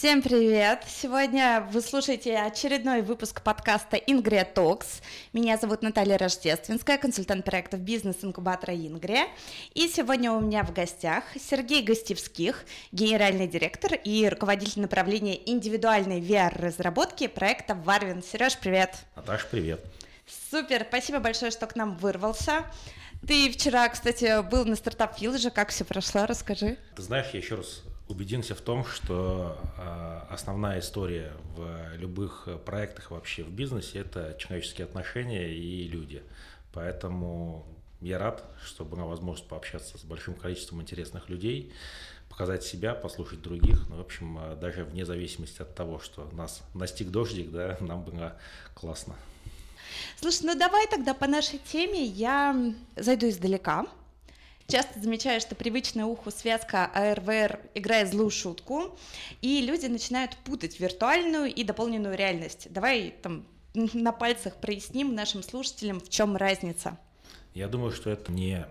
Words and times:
Всем 0.00 0.22
привет! 0.22 0.84
Сегодня 0.88 1.68
вы 1.72 1.82
слушаете 1.82 2.38
очередной 2.38 3.02
выпуск 3.02 3.42
подкаста 3.42 3.98
Ингрия 3.98 4.46
Токс. 4.46 5.02
Меня 5.34 5.58
зовут 5.58 5.82
Наталья 5.82 6.16
Рождественская, 6.16 6.96
консультант 6.96 7.44
проектов 7.44 7.80
бизнес-инкубатора 7.80 8.74
Ингрия. 8.74 9.26
И 9.74 9.88
сегодня 9.88 10.32
у 10.32 10.40
меня 10.40 10.64
в 10.64 10.72
гостях 10.72 11.24
Сергей 11.38 11.82
Гостевских, 11.82 12.64
генеральный 12.92 13.46
директор 13.46 13.92
и 13.92 14.26
руководитель 14.26 14.80
направления 14.80 15.38
индивидуальной 15.50 16.22
VR-разработки 16.22 17.26
проекта 17.26 17.74
Варвин. 17.74 18.22
Сереж, 18.22 18.56
привет! 18.56 18.96
Наташ, 19.16 19.48
привет! 19.50 19.84
Супер, 20.50 20.86
спасибо 20.88 21.18
большое, 21.18 21.50
что 21.50 21.66
к 21.66 21.76
нам 21.76 21.98
вырвался. 21.98 22.64
Ты 23.28 23.50
вчера, 23.50 23.86
кстати, 23.90 24.42
был 24.48 24.64
на 24.64 24.76
стартап 24.76 25.20
Виллаже, 25.20 25.50
как 25.50 25.68
все 25.68 25.84
прошло, 25.84 26.24
расскажи. 26.24 26.78
Ты 26.96 27.02
знаешь, 27.02 27.26
я 27.34 27.40
еще 27.40 27.56
раз 27.56 27.82
убедился 28.10 28.54
в 28.54 28.60
том, 28.60 28.84
что 28.84 29.58
э, 29.78 30.20
основная 30.30 30.80
история 30.80 31.32
в 31.56 31.96
любых 31.96 32.48
проектах 32.64 33.10
вообще 33.10 33.44
в 33.44 33.50
бизнесе– 33.50 33.98
это 34.00 34.36
человеческие 34.38 34.84
отношения 34.84 35.48
и 35.54 35.88
люди. 35.88 36.22
Поэтому 36.72 37.66
я 38.00 38.18
рад, 38.18 38.44
что 38.64 38.84
была 38.84 39.04
возможность 39.04 39.48
пообщаться 39.48 39.98
с 39.98 40.04
большим 40.04 40.34
количеством 40.34 40.82
интересных 40.82 41.28
людей, 41.28 41.72
показать 42.28 42.64
себя, 42.64 42.94
послушать 42.94 43.42
других. 43.42 43.88
Ну, 43.88 43.96
в 43.96 44.00
общем, 44.00 44.38
э, 44.38 44.56
даже 44.56 44.84
вне 44.84 45.04
зависимости 45.04 45.62
от 45.62 45.74
того, 45.74 45.98
что 46.00 46.28
нас 46.32 46.62
настиг 46.74 47.10
дождик, 47.10 47.50
да, 47.50 47.76
нам 47.80 48.02
было 48.02 48.36
классно. 48.74 49.14
Слушай, 50.16 50.42
ну 50.44 50.58
давай 50.58 50.86
тогда 50.88 51.14
по 51.14 51.26
нашей 51.26 51.58
теме 51.58 52.04
я 52.04 52.74
зайду 52.96 53.28
издалека. 53.28 53.86
Часто 54.70 55.00
замечаю, 55.00 55.40
что 55.40 55.56
привычная 55.56 56.04
уху 56.04 56.30
связка 56.30 56.86
АРВР 56.86 57.58
играет 57.74 58.08
злую 58.08 58.30
шутку, 58.30 58.96
и 59.42 59.60
люди 59.62 59.86
начинают 59.86 60.36
путать 60.44 60.78
виртуальную 60.78 61.52
и 61.52 61.64
дополненную 61.64 62.16
реальность. 62.16 62.68
Давай 62.70 63.12
там 63.20 63.48
на 63.74 64.12
пальцах 64.12 64.54
проясним 64.60 65.16
нашим 65.16 65.42
слушателям, 65.42 65.98
в 65.98 66.08
чем 66.08 66.36
разница. 66.36 66.96
Я 67.52 67.66
думаю, 67.66 67.90
что 67.90 68.10
это 68.10 68.30
не 68.30 68.64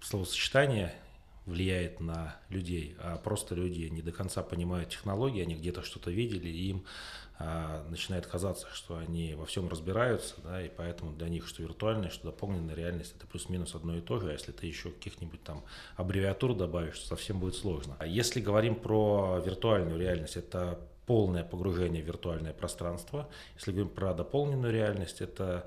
словосочетание 0.00 0.94
влияет 1.48 2.00
на 2.00 2.36
людей, 2.48 2.96
а 3.00 3.16
просто 3.16 3.54
люди 3.54 3.88
не 3.88 4.02
до 4.02 4.12
конца 4.12 4.42
понимают 4.42 4.90
технологии, 4.90 5.42
они 5.42 5.54
где-то 5.54 5.82
что-то 5.82 6.10
видели, 6.10 6.48
и 6.48 6.70
им 6.70 6.84
а, 7.38 7.84
начинает 7.88 8.26
казаться, 8.26 8.66
что 8.72 8.96
они 8.96 9.34
во 9.34 9.46
всем 9.46 9.68
разбираются, 9.68 10.34
да, 10.42 10.60
и 10.60 10.68
поэтому 10.68 11.12
для 11.12 11.28
них 11.28 11.46
что 11.46 11.62
виртуальная, 11.62 12.10
что 12.10 12.24
дополненная 12.24 12.74
реальность 12.74 13.14
это 13.16 13.26
плюс-минус 13.26 13.74
одно 13.74 13.96
и 13.96 14.00
то 14.00 14.18
же, 14.18 14.30
а 14.30 14.32
если 14.32 14.52
ты 14.52 14.66
еще 14.66 14.90
каких-нибудь 14.90 15.42
там 15.42 15.64
аббревиатур 15.96 16.54
добавишь, 16.54 16.98
то 16.98 17.06
совсем 17.06 17.38
будет 17.38 17.54
сложно. 17.54 17.96
А 17.98 18.06
если 18.06 18.40
говорим 18.40 18.74
про 18.74 19.40
виртуальную 19.44 19.98
реальность, 19.98 20.36
это 20.36 20.80
полное 21.06 21.44
погружение 21.44 22.02
в 22.02 22.06
виртуальное 22.06 22.52
пространство. 22.52 23.28
Если 23.54 23.70
говорим 23.70 23.88
про 23.88 24.12
дополненную 24.14 24.72
реальность, 24.72 25.20
это 25.20 25.64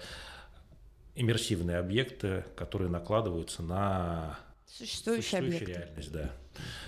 иммерсивные 1.15 1.77
объекты, 1.77 2.45
которые 2.55 2.89
накладываются 2.89 3.63
на 3.63 4.39
Существующая, 4.77 5.41
Существующая 5.41 5.65
реальность, 5.65 6.11
да. 6.11 6.31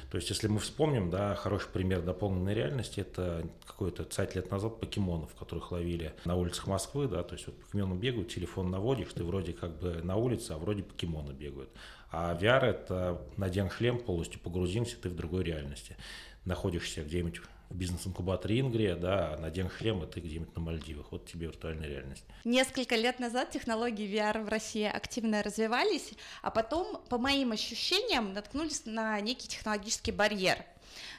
То 0.09 0.17
есть, 0.17 0.29
если 0.29 0.47
мы 0.47 0.59
вспомним, 0.59 1.09
да, 1.09 1.35
хороший 1.35 1.69
пример 1.69 2.01
дополненной 2.01 2.53
реальности, 2.53 3.01
это 3.01 3.47
какой-то 3.65 4.03
цать 4.03 4.35
лет 4.35 4.51
назад 4.51 4.79
покемонов, 4.79 5.33
которых 5.35 5.71
ловили 5.71 6.13
на 6.23 6.35
улицах 6.35 6.67
Москвы, 6.67 7.07
да, 7.07 7.23
то 7.23 7.33
есть 7.33 7.47
вот 7.47 7.59
покемоны 7.59 7.97
бегают, 7.97 8.29
телефон 8.29 8.69
наводишь, 8.69 9.11
ты 9.13 9.23
вроде 9.23 9.53
как 9.53 9.79
бы 9.79 10.01
на 10.03 10.15
улице, 10.15 10.51
а 10.51 10.57
вроде 10.57 10.83
покемоны 10.83 11.31
бегают. 11.33 11.69
А 12.11 12.37
VR 12.39 12.65
это 12.65 13.21
надень 13.37 13.69
шлем, 13.69 13.99
полностью 13.99 14.39
погрузимся, 14.39 14.97
ты 15.01 15.09
в 15.09 15.15
другой 15.15 15.43
реальности. 15.43 15.97
Находишься 16.45 17.03
где-нибудь 17.03 17.41
бизнес-инкубаторе 17.73 18.59
Ингрия, 18.59 18.95
да, 18.95 19.37
надень 19.39 19.69
шлем, 19.69 20.03
и 20.03 20.07
ты 20.07 20.19
где-нибудь 20.19 20.55
на 20.55 20.61
Мальдивах. 20.61 21.11
Вот 21.11 21.25
тебе 21.25 21.47
виртуальная 21.47 21.87
реальность. 21.87 22.23
Несколько 22.43 22.95
лет 22.95 23.19
назад 23.19 23.51
технологии 23.51 24.07
VR 24.07 24.43
в 24.43 24.49
России 24.49 24.85
активно 24.85 25.43
развивались, 25.43 26.13
а 26.41 26.51
потом, 26.51 27.01
по 27.09 27.17
моим 27.17 27.51
ощущениям, 27.51 28.33
наткнулись 28.33 28.85
на 28.85 29.19
некий 29.21 29.47
технологический 29.47 30.11
барьер. 30.11 30.63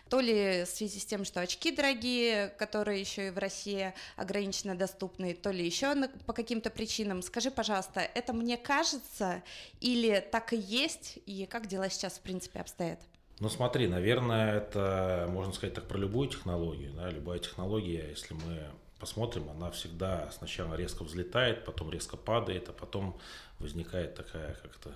То 0.09 0.21
ли 0.21 0.65
в 0.65 0.69
связи 0.69 1.01
с 1.01 1.07
тем, 1.07 1.25
что 1.25 1.41
очки 1.41 1.73
дорогие, 1.73 2.49
которые 2.59 3.01
еще 3.01 3.29
и 3.29 3.31
в 3.31 3.39
России 3.39 3.95
ограниченно 4.17 4.77
доступны, 4.77 5.35
то 5.35 5.51
ли 5.51 5.65
еще 5.65 5.95
по 6.27 6.33
каким-то 6.33 6.71
причинам. 6.71 7.23
Скажи, 7.23 7.51
пожалуйста, 7.51 8.01
это 8.01 8.33
мне 8.33 8.57
кажется 8.57 9.43
или 9.81 10.25
так 10.31 10.53
и 10.53 10.57
есть, 10.57 11.19
и 11.27 11.47
как 11.47 11.67
дела 11.67 11.89
сейчас 11.89 12.15
в 12.15 12.21
принципе 12.21 12.61
обстоят? 12.61 13.01
Ну 13.41 13.49
смотри, 13.49 13.89
наверное, 13.89 14.59
это 14.59 15.27
можно 15.29 15.53
сказать 15.53 15.75
так 15.75 15.89
про 15.89 15.99
любую 15.99 16.29
технологию. 16.29 16.93
Да? 16.93 17.11
Любая 17.11 17.41
технология, 17.41 18.09
если 18.11 18.35
мы 18.35 18.63
посмотрим, 18.99 19.51
она 19.51 19.71
всегда 19.71 20.31
сначала 20.31 20.75
резко 20.75 21.03
взлетает, 21.03 21.65
потом 21.65 21.91
резко 21.91 22.17
падает, 22.17 22.69
а 22.69 22.73
потом 22.73 23.19
возникает 23.59 24.15
такая 24.15 24.55
как-то 24.63 24.93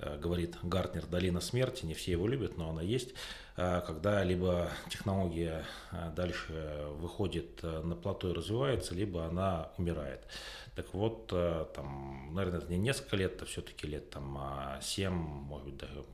э, 0.00 0.18
говорит 0.18 0.56
Гартнер, 0.62 1.06
долина 1.06 1.40
смерти, 1.40 1.86
не 1.86 1.94
все 1.94 2.12
его 2.12 2.26
любят, 2.26 2.58
но 2.58 2.70
она 2.70 2.82
есть, 2.82 3.14
э, 3.56 3.80
когда 3.86 4.24
либо 4.24 4.68
технология 4.90 5.64
э, 5.92 6.10
дальше 6.16 6.88
выходит 6.96 7.62
на 7.62 7.94
плато 7.94 8.30
и 8.30 8.34
развивается, 8.34 8.94
либо 8.94 9.24
она 9.24 9.70
умирает. 9.78 10.26
Так 10.74 10.92
вот, 10.94 11.28
там, 11.28 12.34
наверное, 12.34 12.60
это 12.60 12.70
не 12.70 12.78
несколько 12.78 13.16
лет, 13.16 13.36
это 13.36 13.44
все-таки 13.44 13.86
лет 13.86 14.10
там 14.10 14.38
7, 14.80 15.12
может 15.12 15.66
быть, 15.66 15.76
даже 15.76 16.04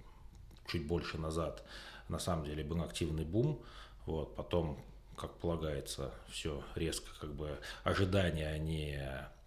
чуть 0.69 0.87
больше 0.87 1.19
назад 1.19 1.63
на 2.09 2.19
самом 2.19 2.45
деле 2.45 2.65
был 2.65 2.83
активный 2.83 3.25
бум, 3.25 3.61
вот, 4.07 4.37
потом, 4.37 4.79
как 5.17 5.33
полагается, 5.39 6.13
все 6.29 6.63
резко, 6.75 7.09
как 7.21 7.35
бы 7.35 7.59
ожидания, 7.85 8.49
они 8.49 8.99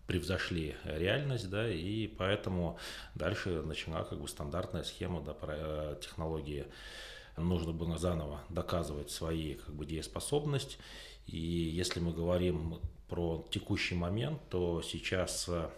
превзошли 0.07 0.75
реальность, 0.83 1.49
да, 1.49 1.69
и 1.69 2.07
поэтому 2.07 2.79
дальше 3.15 3.61
начала 3.61 4.03
как 4.03 4.19
бы 4.19 4.27
стандартная 4.27 4.83
схема, 4.83 5.21
да, 5.21 5.33
про 5.33 5.55
э, 5.55 5.95
технологии. 6.01 6.65
Нужно 7.37 7.71
было 7.71 7.97
заново 7.97 8.41
доказывать 8.49 9.11
свои 9.11 9.53
как 9.53 9.73
бы 9.75 9.85
дееспособность, 9.85 10.79
и 11.27 11.37
если 11.37 11.99
мы 11.99 12.11
говорим 12.11 12.79
про 13.07 13.45
текущий 13.51 13.95
момент, 13.95 14.41
то 14.49 14.81
сейчас 14.81 15.47
э, 15.47 15.69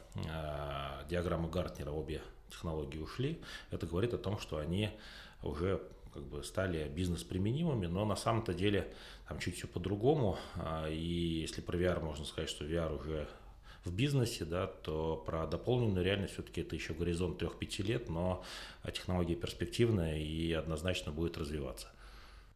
диаграммы 1.09 1.49
Гартнера 1.49 1.91
обе 1.91 2.21
технологии 2.49 2.99
ушли. 2.99 3.41
Это 3.69 3.85
говорит 3.85 4.13
о 4.13 4.17
том, 4.17 4.39
что 4.39 4.57
они 4.57 4.91
уже 5.43 5.81
как 6.13 6.23
бы 6.23 6.43
стали 6.43 6.89
бизнес-применимыми, 6.89 7.87
но 7.87 8.05
на 8.05 8.15
самом-то 8.15 8.53
деле 8.53 8.93
там 9.27 9.39
чуть 9.39 9.55
все 9.55 9.67
по-другому. 9.67 10.37
А, 10.55 10.89
и 10.89 11.41
если 11.41 11.61
про 11.61 11.77
VR 11.77 12.03
можно 12.03 12.25
сказать, 12.25 12.49
что 12.49 12.65
VR 12.65 12.97
уже 12.97 13.27
в 13.85 13.93
бизнесе, 13.93 14.45
да, 14.45 14.67
то 14.67 15.23
про 15.25 15.47
дополненную 15.47 16.05
реальность 16.05 16.33
все-таки 16.33 16.61
это 16.61 16.75
еще 16.75 16.93
горизонт 16.93 17.41
3-5 17.41 17.83
лет, 17.83 18.09
но 18.09 18.43
технология 18.93 19.35
перспективная 19.35 20.19
и 20.19 20.51
однозначно 20.51 21.11
будет 21.11 21.37
развиваться. 21.37 21.87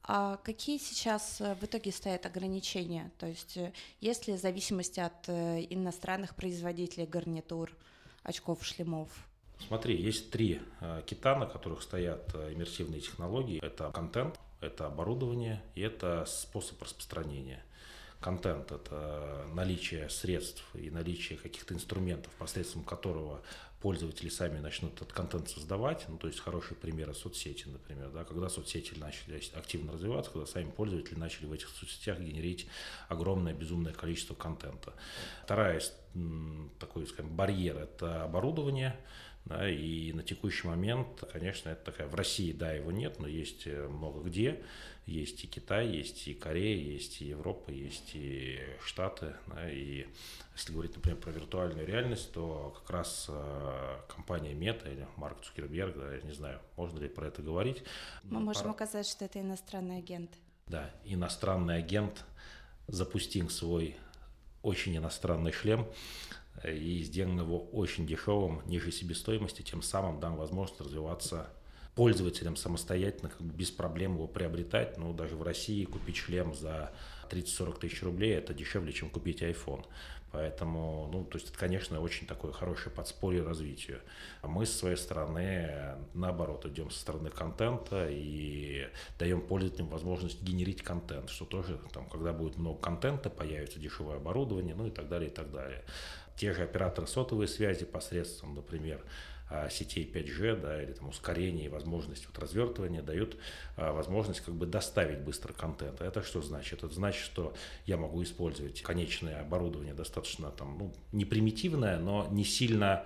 А 0.07 0.38
какие 0.44 0.78
сейчас 0.78 1.41
э, 1.41 1.56
в 1.56 1.63
итоге 1.63 1.91
стоят 1.91 2.28
ограничения? 2.28 3.12
То 3.18 3.25
есть 3.25 3.57
э, 3.57 3.74
есть 4.01 4.28
ли 4.28 4.38
зависимость 4.38 5.00
от 5.00 5.28
э, 5.28 5.66
иностранных 5.68 6.35
производителей 6.35 7.07
гарнитур, 7.07 7.72
очков, 8.22 8.63
шлемов? 8.63 9.09
Смотри, 9.60 9.96
есть 9.96 10.32
три 10.32 10.62
э, 10.82 11.02
кита, 11.06 11.36
на 11.36 11.46
которых 11.46 11.82
стоят 11.82 12.32
э, 12.34 12.54
иммерсивные 12.54 13.02
технологии. 13.02 13.60
Это 13.64 13.92
контент, 13.92 14.40
это 14.62 14.88
оборудование 14.88 15.62
и 15.76 15.82
это 15.82 16.26
способ 16.28 16.82
распространения. 16.82 17.64
Контент– 18.20 18.72
это 18.72 19.46
наличие 19.54 20.10
средств 20.10 20.64
и 20.74 20.90
наличие 20.90 21.38
каких-то 21.38 21.74
инструментов, 21.74 22.32
посредством 22.40 22.84
которого 22.84 23.42
пользователи 23.82 24.30
сами 24.30 24.58
начнут 24.60 24.96
этот 24.96 25.14
контент 25.14 25.50
создавать. 25.50 26.06
Ну, 26.08 26.18
то 26.18 26.28
есть 26.28 26.40
хорошие 26.40 26.75
примеры 26.75 27.13
соцсети, 27.13 27.68
например, 27.68 28.10
да, 28.10 28.24
когда 28.24 28.50
соцсети 28.50 28.98
начали 28.98 29.40
активно 29.54 29.94
развиваться, 29.94 30.31
когда 30.31 30.48
сами 30.48 30.72
пользователи 30.72 31.19
начали 31.19 31.46
в 31.46 31.54
этих 31.54 31.69
соцсетях 31.69 32.19
генерить 32.19 32.68
огромное, 33.10 33.54
безумное 33.54 33.94
количество 33.94 34.34
контента. 34.34 34.94
Вторая 35.44 35.81
такой, 36.80 37.06
скажем, 37.06 37.36
барьер– 37.36 37.78
это 37.80 38.24
оборудование– 38.24 39.00
да, 39.45 39.69
и 39.69 40.12
на 40.12 40.24
текущий 40.24 40.68
момент, 40.68 41.24
конечно, 41.31 41.69
это 41.69 41.86
такая, 41.92 42.07
в 42.07 42.15
России, 42.15 42.51
да, 42.51 42.71
его 42.71 42.92
нет, 42.92 43.19
но 43.19 43.27
есть 43.27 43.68
э, 43.68 43.88
много 43.88 44.21
где. 44.21 44.63
Есть 45.06 45.44
и 45.44 45.47
Китай, 45.47 45.88
есть 45.88 46.27
и 46.27 46.33
Корея, 46.33 46.75
есть 46.75 47.21
и 47.21 47.25
Европа, 47.25 47.69
есть 47.69 48.15
и 48.15 48.59
Штаты. 48.83 49.36
Да, 49.45 49.69
и 49.69 50.07
если 50.56 50.74
говорить, 50.74 50.95
например, 50.95 51.19
про 51.19 51.30
виртуальную 51.30 51.86
реальность, 51.86 52.31
то 52.31 52.74
как 52.80 52.89
раз 52.89 53.27
э, 53.30 53.97
компания 54.07 54.56
Мета 54.56 54.89
или 54.89 55.07
Марк 55.15 55.44
Цукерберг, 55.44 55.95
да, 55.95 56.15
я 56.15 56.21
не 56.21 56.33
знаю, 56.33 56.59
можно 56.75 56.98
ли 56.98 57.07
про 57.07 57.27
это 57.27 57.44
говорить. 57.44 57.83
Мы 58.24 58.39
можем 58.39 58.63
пора... 58.63 58.74
указать, 58.74 59.06
что 59.06 59.25
это 59.25 59.39
иностранный 59.39 60.00
агент. 60.00 60.31
Да, 60.65 60.89
иностранный 61.03 61.77
агент 61.77 62.25
запустил 62.88 63.51
свой 63.51 63.95
очень 64.63 64.98
иностранный 64.98 65.51
шлем, 65.51 65.88
и 66.71 67.03
сделан 67.03 67.39
его 67.39 67.59
очень 67.71 68.07
дешевым, 68.07 68.62
ниже 68.65 68.91
себестоимости, 68.91 69.62
тем 69.62 69.81
самым 69.81 70.19
дам 70.19 70.35
возможность 70.35 70.81
развиваться 70.81 71.50
пользователям 71.95 72.56
самостоятельно 72.57 73.29
как 73.29 73.41
бы 73.41 73.53
без 73.53 73.71
проблем 73.71 74.15
его 74.15 74.27
приобретать. 74.27 74.97
Ну, 74.97 75.13
даже 75.13 75.35
в 75.35 75.44
России 75.44 75.85
купить 75.85 76.17
шлем 76.17 76.53
за 76.53 76.91
30-40 77.29 77.79
тысяч 77.79 78.03
рублей– 78.03 78.33
это 78.35 78.53
дешевле, 78.53 78.91
чем 78.91 79.09
купить 79.09 79.41
iPhone. 79.41 79.85
Поэтому, 80.31 81.09
ну, 81.13 81.23
то 81.23 81.38
есть 81.38 81.50
это, 81.50 81.57
конечно, 81.57 82.01
очень 82.01 82.27
такое 82.27 82.51
хорошее 82.51 82.94
подспорье 82.94 83.41
развитию. 83.41 84.01
А 84.41 84.50
мы, 84.50 84.65
с 84.65 84.77
своей 84.77 84.97
стороны, 84.97 85.95
наоборот, 86.13 86.65
идем 86.65 86.89
со 86.91 87.00
стороны 87.00 87.29
контента 87.29 88.09
и 88.09 88.89
даем 89.17 89.39
пользователям 89.39 89.88
возможность 89.88 90.41
генерить 90.41 90.81
контент, 90.81 91.29
что 91.29 91.45
тоже, 91.45 91.79
там, 91.94 92.09
когда 92.09 92.33
будет 92.33 92.57
много 92.57 92.77
контента, 92.81 93.29
появится 93.29 93.79
дешевое 93.79 94.17
оборудование, 94.17 94.75
ну 94.75 94.88
и 94.88 94.91
так 94.91 95.07
далее, 95.07 95.29
и 95.29 95.33
так 95.33 95.50
далее. 95.53 95.85
Те 96.36 96.54
же 96.54 96.64
операторы 96.64 97.08
сотовой 97.08 97.48
связи 97.48 97.86
посредством, 97.86 98.56
например, 98.56 99.02
а, 99.48 99.70
сетей 99.70 100.12
5G, 100.12 100.60
да, 100.60 100.82
или 100.82 100.94
там 100.94 101.10
ускорение 101.10 101.66
и 101.66 101.70
возможность 101.70 102.26
вот 102.26 102.40
развертывания 102.40 103.04
дают 103.04 103.38
а, 103.78 103.94
возможность 103.94 104.42
как 104.42 104.56
бы 104.56 104.66
доставить 104.66 105.20
быстро 105.20 105.54
контент. 105.54 106.02
Это 106.02 106.24
что 106.24 106.42
значит? 106.42 106.84
Это 106.84 106.94
значит, 106.94 107.24
что 107.24 107.54
я 107.86 107.98
могу 107.98 108.24
использовать 108.24 108.82
конечное 108.82 109.42
оборудование 109.42 109.94
достаточно 109.94 110.50
там, 110.50 110.78
ну, 110.80 110.96
не 111.12 111.26
примитивное, 111.26 112.00
но 112.00 112.28
не 112.32 112.44
сильно 112.44 113.06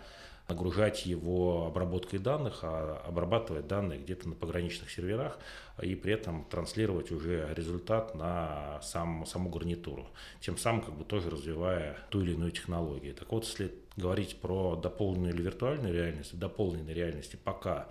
нагружать 0.49 1.05
его 1.05 1.67
обработкой 1.67 2.19
данных, 2.19 2.59
а 2.63 3.01
обрабатывать 3.05 3.67
данные 3.67 3.99
где-то 3.99 4.29
на 4.29 4.35
пограничных 4.35 4.89
серверах 4.89 5.37
и 5.81 5.95
при 5.95 6.13
этом 6.13 6.45
транслировать 6.45 7.11
уже 7.11 7.53
результат 7.53 8.15
на 8.15 8.81
сам, 8.81 9.25
саму 9.25 9.49
гарнитуру, 9.49 10.09
тем 10.41 10.57
самым 10.57 10.81
как 10.81 10.95
бы 10.95 11.05
тоже 11.05 11.29
развивая 11.29 11.97
ту 12.09 12.21
или 12.21 12.33
иную 12.33 12.51
технологию. 12.51 13.13
Так 13.13 13.31
вот, 13.31 13.45
если 13.45 13.73
говорить 13.95 14.39
про 14.41 14.75
дополненную 14.75 15.33
или 15.33 15.41
виртуальную 15.41 15.93
реальность, 15.93 16.37
дополненной 16.37 16.93
реальности 16.93 17.37
пока 17.41 17.87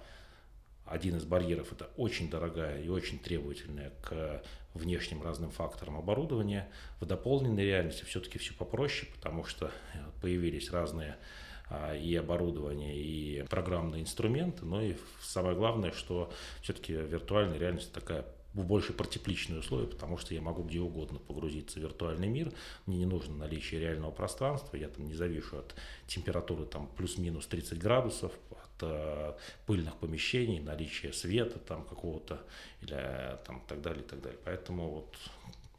один 0.85 1.17
из 1.17 1.25
барьеров– 1.25 1.73
это 1.73 1.91
очень 1.97 2.31
дорогая 2.31 2.81
и 2.81 2.89
очень 2.89 3.19
требовательная 3.19 3.93
к 4.03 4.43
внешним 4.75 5.23
разным 5.23 5.51
факторам 5.51 5.97
оборудования. 5.97 6.69
В 7.01 7.05
дополненной 7.05 7.65
реальности 7.65 8.05
все-таки 8.05 8.39
все 8.39 8.55
попроще, 8.55 9.11
потому 9.15 9.45
что 9.45 9.71
появились 10.23 10.71
разные 10.71 11.17
и 12.01 12.15
оборудование, 12.17 12.97
и 12.97 13.43
программные 13.49 14.03
инструменты, 14.03 14.65
но 14.65 14.83
и 14.83 14.95
самое 15.21 15.57
главное, 15.57 15.93
что 15.93 16.33
все-таки 16.63 16.93
виртуальная 16.93 17.59
реальность 17.59 17.93
такая 17.93 18.25
в 18.55 18.65
больше 18.65 18.93
про 18.93 19.07
тепличные 19.07 19.61
условия, 19.61 19.87
потому 19.87 20.17
что 20.17 20.35
я 20.35 20.41
могу 20.41 20.63
где 20.63 20.81
угодно 20.81 21.19
погрузиться 21.19 21.79
в 21.79 21.83
виртуальный 21.83 22.29
мир, 22.29 22.53
мне 22.87 22.99
не 22.99 23.07
нужно 23.07 23.37
наличие 23.37 23.81
реального 23.81 24.11
пространства, 24.11 24.77
я 24.77 24.89
там 24.89 25.07
не 25.07 25.15
завишу 25.15 25.59
от 25.59 25.75
температуры 26.07 26.65
там 26.65 26.89
плюс-минус 26.97 27.47
30 27.47 27.79
градусов, 27.79 28.33
от 28.51 28.83
э, 28.83 29.35
пыльных 29.67 29.97
помещений, 29.97 30.61
наличия 30.61 31.13
света 31.13 31.59
там 31.59 31.85
какого-то 31.85 32.41
или 32.81 32.95
э, 32.97 33.37
там 33.47 33.63
так 33.69 33.81
далее, 33.81 34.03
и 34.03 34.07
так 34.07 34.21
далее. 34.23 34.39
Поэтому 34.45 34.89
вот 34.91 35.17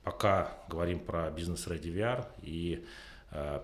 пока 0.04 0.58
говорим 0.70 1.00
про 1.00 1.30
бизнес-ready 1.32 1.94
VR 1.94 2.26
и 2.42 2.86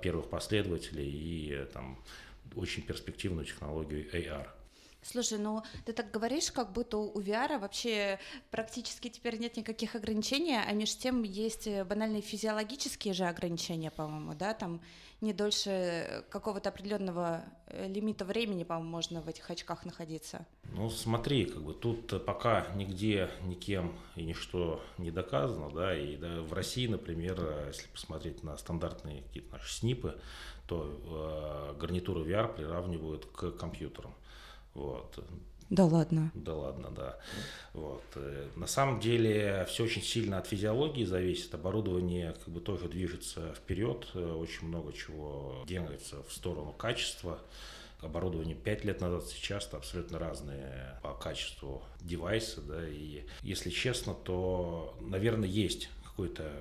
первых 0.02 0.30
последователей 0.30 1.10
и 1.10 1.52
э, 1.54 1.66
там 1.66 1.98
очень 2.56 2.84
перспективную 2.84 3.46
технологию 3.46 4.10
AR. 4.14 4.48
Слушай, 5.02 5.38
ну 5.38 5.62
ты 5.86 5.94
так 5.94 6.10
говоришь, 6.10 6.52
как 6.52 6.74
будто 6.74 6.98
у 6.98 7.22
VR 7.22 7.60
вообще 7.60 8.20
практически 8.50 9.08
теперь 9.08 9.38
нет 9.38 9.56
никаких 9.56 9.94
ограничений, 9.94 10.58
а 10.58 10.72
между 10.74 11.00
тем 11.00 11.22
есть 11.22 11.68
э, 11.68 11.84
банальные 11.84 12.22
физиологические 12.22 13.14
же 13.14 13.26
ограничения, 13.26 13.92
по-моему, 13.92 14.34
да, 14.34 14.56
там 14.56 14.82
не 15.26 15.34
дольше 15.34 16.24
какого-то 16.30 16.70
определенного 16.70 17.44
э, 17.68 17.88
лимита 17.88 18.24
времени, 18.24 18.64
по-моему, 18.64 18.90
можно 18.90 19.22
в 19.22 19.28
этих 19.28 19.50
очках 19.50 19.86
находиться. 19.86 20.46
Ну, 20.72 20.90
смотри, 20.90 21.46
как 21.46 21.64
бы 21.64 21.74
тут 21.74 22.26
пока 22.26 22.68
нигде 22.76 23.30
никем 23.44 23.98
и 24.16 24.24
ничто 24.24 24.82
не 24.98 25.12
доказано, 25.12 25.70
да, 25.72 25.98
и 25.98 26.16
да, 26.16 26.42
в 26.42 26.54
России, 26.54 26.88
например, 26.88 27.66
если 27.68 27.88
посмотреть 27.88 28.44
на 28.44 28.56
стандартные 28.58 29.24
какие-то 29.24 29.54
наши 29.54 29.74
снипы, 29.74 30.20
то 30.68 31.74
э, 31.76 31.80
гарнитуру 31.80 32.24
VR 32.26 32.56
приравнивают 32.56 33.26
к 33.26 33.52
компьютерам. 33.52 34.14
Вот. 34.74 35.20
Да 35.70 35.86
ладно. 35.86 36.32
Да 36.36 36.54
ладно, 36.54 36.92
да. 36.92 37.18
Вот. 37.74 38.04
Э, 38.16 38.48
на 38.56 38.68
самом 38.68 39.00
деле 39.00 39.66
все 39.68 39.84
очень 39.84 40.04
сильно 40.04 40.38
от 40.38 40.48
физиологии 40.48 41.04
зависит. 41.04 41.54
Оборудование 41.56 42.34
как 42.34 42.54
бы 42.54 42.62
тоже 42.62 42.88
движется 42.88 43.54
вперед. 43.56 44.08
Э, 44.14 44.34
очень 44.34 44.68
много 44.68 44.94
чего 44.94 45.64
делается 45.68 46.24
в 46.24 46.32
сторону 46.32 46.72
качества. 46.72 47.40
Оборудование 48.02 48.56
5 48.56 48.86
лет 48.86 49.02
назад 49.02 49.26
сейчас 49.28 49.68
абсолютно 49.74 50.20
разные 50.20 51.00
по 51.02 51.14
качеству 51.14 51.84
девайсы. 52.02 52.62
Да, 52.62 52.88
и 52.88 53.24
если 53.42 53.72
честно, 53.72 54.14
то, 54.14 54.96
наверное, 55.02 55.50
есть 55.50 55.90
какое-то 56.04 56.52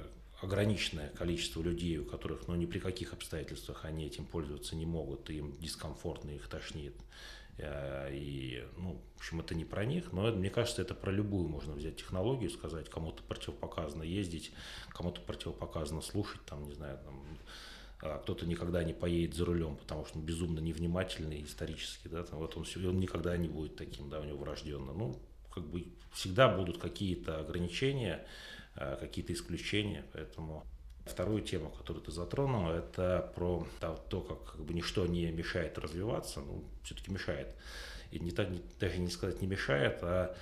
ограниченное 0.41 1.11
количество 1.11 1.63
людей, 1.63 1.99
у 1.99 2.05
которых 2.05 2.49
ну, 2.49 2.55
ни 2.55 2.67
при 2.67 2.79
каких 2.79 3.13
обстоятельствах 3.13 3.85
они 3.85 4.07
этим 4.07 4.25
пользоваться 4.25 4.77
не 4.77 4.87
могут, 4.87 5.29
им 5.31 5.57
дискомфортно, 5.59 6.31
их 6.31 6.49
тошнит. 6.49 6.95
Э, 7.59 8.11
и, 8.13 8.65
ну, 8.77 9.01
в 9.15 9.19
общем, 9.19 9.41
это 9.41 9.55
не 9.55 9.65
про 9.65 9.85
них, 9.85 10.13
но 10.13 10.33
мне 10.33 10.51
кажется, 10.51 10.83
это 10.83 10.95
про 10.95 11.11
любую 11.11 11.49
можно 11.49 11.75
взять 11.75 11.97
технологию, 11.97 12.51
сказать, 12.51 12.89
кому-то 12.89 13.23
противопоказано 13.23 14.03
ездить, 14.03 14.53
кому-то 14.91 15.21
противопоказано 15.21 16.01
слушать, 16.01 16.45
там, 16.47 16.65
не 16.65 16.73
знаю, 16.73 16.99
там, 17.05 17.39
а 18.03 18.19
кто-то 18.19 18.47
никогда 18.47 18.83
не 18.85 18.93
поедет 18.93 19.35
за 19.35 19.45
рулем, 19.45 19.77
потому 19.77 20.05
что 20.05 20.19
он 20.19 20.25
безумно 20.25 20.61
невнимательный 20.61 21.43
исторически, 21.43 22.09
да, 22.09 22.25
там, 22.25 22.39
вот 22.39 22.57
он, 22.57 22.67
он 22.87 23.01
никогда 23.01 23.37
не 23.37 23.49
будет 23.49 23.77
таким, 23.77 24.11
да, 24.11 24.21
у 24.21 24.25
него 24.25 24.39
врожденно. 24.39 24.93
Ну, 24.93 25.19
как 25.51 25.65
бы 25.65 25.87
всегда 26.13 26.49
будут 26.49 26.79
какие-то 26.79 27.39
ограничения, 27.39 28.27
э, 28.77 28.97
какие-то 28.99 29.33
исключения, 29.33 30.05
поэтому 30.13 30.67
Вторую 31.05 31.43
тему, 31.43 31.71
которую 31.71 32.03
ты 32.03 32.13
затронул, 32.13 32.71
это 32.71 33.31
про 33.35 33.67
то, 34.09 34.21
как, 34.23 34.53
как 34.53 34.61
бы 34.65 34.73
ничто 34.73 35.07
не 35.07 35.31
мешает 35.31 35.77
развиваться, 35.79 36.41
ну, 36.41 36.65
все-таки 36.83 37.11
мешает. 37.11 37.49
И 38.11 38.19
не 38.19 38.31
так, 38.31 38.49
не, 38.49 38.63
даже 38.81 38.99
не 38.99 39.11
сказать 39.11 39.43
не 39.43 39.47
мешает, 39.47 39.99
а, 40.03 40.35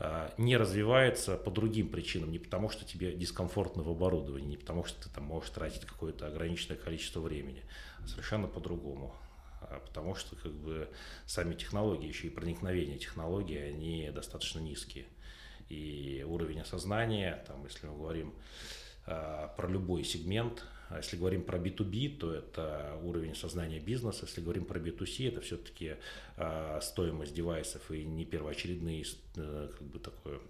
а 0.00 0.34
не 0.36 0.56
развивается 0.56 1.36
по 1.36 1.50
другим 1.50 1.90
причинам, 1.90 2.32
не 2.32 2.40
потому 2.40 2.70
что 2.70 2.84
тебе 2.84 3.12
дискомфортно 3.12 3.82
в 3.84 3.90
оборудовании, 3.90 4.48
не 4.48 4.56
потому 4.56 4.84
что 4.84 5.00
ты 5.02 5.14
там 5.14 5.24
можешь 5.24 5.50
тратить 5.50 5.84
какое-то 5.84 6.26
ограниченное 6.26 6.78
количество 6.78 7.20
времени, 7.20 7.62
а 8.02 8.08
совершенно 8.08 8.48
по-другому. 8.48 9.14
А 9.60 9.78
потому 9.78 10.14
что 10.14 10.34
как 10.36 10.52
бы 10.52 10.88
сами 11.26 11.54
технологии, 11.54 12.08
еще 12.08 12.26
и 12.26 12.30
проникновение 12.30 12.98
технологий, 12.98 13.58
они 13.58 14.10
достаточно 14.12 14.58
низкие. 14.58 15.06
И 15.68 16.24
уровень 16.26 16.60
осознания, 16.60 17.44
там, 17.46 17.64
если 17.64 17.86
мы 17.86 17.96
говорим 17.96 18.34
про 19.56 19.68
любой 19.68 20.04
сегмент. 20.04 20.64
А 20.88 20.96
если 20.98 21.16
говорим 21.16 21.42
про 21.42 21.58
B2B, 21.58 22.18
то 22.18 22.34
это 22.34 22.98
уровень 23.02 23.34
сознания 23.34 23.78
бизнеса. 23.78 24.26
Если 24.26 24.40
говорим 24.40 24.64
про 24.64 24.80
B2C, 24.80 25.28
это 25.28 25.40
все-таки 25.40 25.96
э, 26.36 26.78
стоимость 26.82 27.32
девайсов 27.32 27.90
и 27.90 28.04
не 28.04 28.24
первоочередные 28.24 29.04
э, 29.36 29.68
как 29.72 29.82
бы 29.82 29.98
такое 29.98 30.40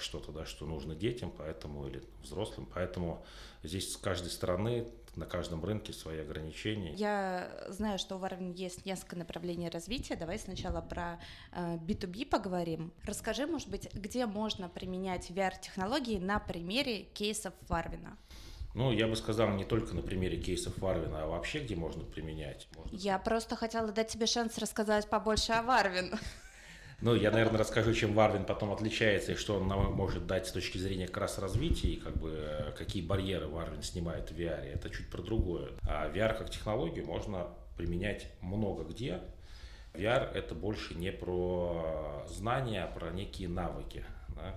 что-то, 0.00 0.32
да, 0.32 0.46
что 0.46 0.64
нужно 0.64 0.94
детям, 0.94 1.30
поэтому 1.36 1.86
или 1.86 2.02
взрослым. 2.22 2.66
Поэтому 2.72 3.22
здесь 3.62 3.92
с 3.92 3.98
каждой 3.98 4.30
стороны 4.30 4.86
на 5.16 5.26
каждом 5.26 5.64
рынке 5.64 5.92
свои 5.92 6.20
ограничения. 6.20 6.92
Я 6.94 7.50
знаю, 7.68 7.98
что 7.98 8.16
у 8.16 8.18
Варвин 8.18 8.52
есть 8.52 8.86
несколько 8.86 9.16
направлений 9.16 9.68
развития. 9.68 10.16
Давай 10.16 10.38
сначала 10.38 10.80
про 10.80 11.20
э, 11.52 11.76
B2B 11.76 12.26
поговорим. 12.26 12.92
Расскажи, 13.04 13.46
может 13.46 13.68
быть, 13.68 13.92
где 13.94 14.26
можно 14.26 14.68
применять 14.68 15.30
VR-технологии 15.30 16.18
на 16.18 16.38
примере 16.38 17.02
кейсов 17.14 17.52
Варвина? 17.68 18.16
Ну, 18.74 18.90
я 18.90 19.06
бы 19.06 19.16
сказал, 19.16 19.50
не 19.50 19.64
только 19.64 19.94
на 19.94 20.00
примере 20.00 20.38
кейсов 20.38 20.78
Варвина, 20.78 21.24
а 21.24 21.26
вообще 21.26 21.60
где 21.60 21.76
можно 21.76 22.04
применять. 22.04 22.68
Можно... 22.74 22.96
Я 22.96 23.18
просто 23.18 23.54
хотела 23.54 23.92
дать 23.92 24.08
тебе 24.08 24.26
шанс 24.26 24.56
рассказать 24.56 25.10
побольше 25.10 25.52
о 25.52 25.62
Варвин. 25.62 26.14
Ну, 27.02 27.16
я, 27.16 27.32
наверное, 27.32 27.58
расскажу, 27.58 27.92
чем 27.94 28.14
Варвин 28.14 28.44
потом 28.44 28.72
отличается 28.72 29.32
и 29.32 29.34
что 29.34 29.56
он 29.56 29.66
нам 29.66 29.92
может 29.92 30.28
дать 30.28 30.46
с 30.46 30.52
точки 30.52 30.78
зрения 30.78 31.08
как 31.08 31.16
раз 31.16 31.38
развития 31.38 31.88
и 31.88 31.96
как 31.96 32.16
бы 32.16 32.30
э, 32.30 32.72
какие 32.78 33.02
барьеры 33.02 33.48
Варвин 33.48 33.82
снимает 33.82 34.30
в 34.30 34.38
VR. 34.38 34.62
Это 34.72 34.88
чуть 34.88 35.10
про 35.10 35.20
другое. 35.20 35.72
А 35.82 36.08
VR 36.08 36.38
как 36.38 36.50
технологию 36.50 37.04
можно 37.04 37.48
применять 37.76 38.28
много 38.40 38.84
где. 38.84 39.20
VR 39.94 40.32
это 40.32 40.54
больше 40.54 40.94
не 40.94 41.10
про 41.10 42.24
знания, 42.28 42.84
а 42.84 42.86
про 42.86 43.10
некие 43.10 43.48
навыки. 43.48 44.04
Да? 44.28 44.54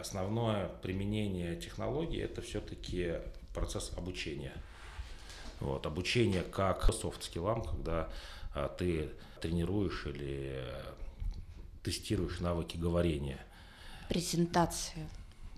Основное 0.00 0.68
применение 0.80 1.56
технологии 1.56 2.22
это 2.22 2.40
все-таки 2.40 3.16
процесс 3.52 3.92
обучения. 3.98 4.54
Вот, 5.60 5.84
обучение 5.84 6.42
как 6.42 6.90
софт-скиллам, 6.90 7.62
когда 7.62 8.08
а, 8.54 8.68
ты 8.68 9.10
тренируешь 9.42 10.06
или 10.06 10.64
тестируешь 11.82 12.40
навыки 12.40 12.76
говорения. 12.76 13.38
Презентация. 14.08 15.08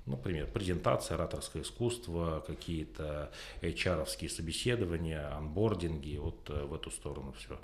Например, 0.06 0.46
презентация, 0.46 1.14
ораторское 1.14 1.62
искусство, 1.62 2.44
какие-то 2.46 3.30
HR-овские 3.62 4.28
собеседования, 4.28 5.34
анбординги, 5.34 6.18
вот 6.18 6.50
э, 6.50 6.64
в 6.64 6.74
эту 6.74 6.90
сторону 6.90 7.34
все. 7.38 7.58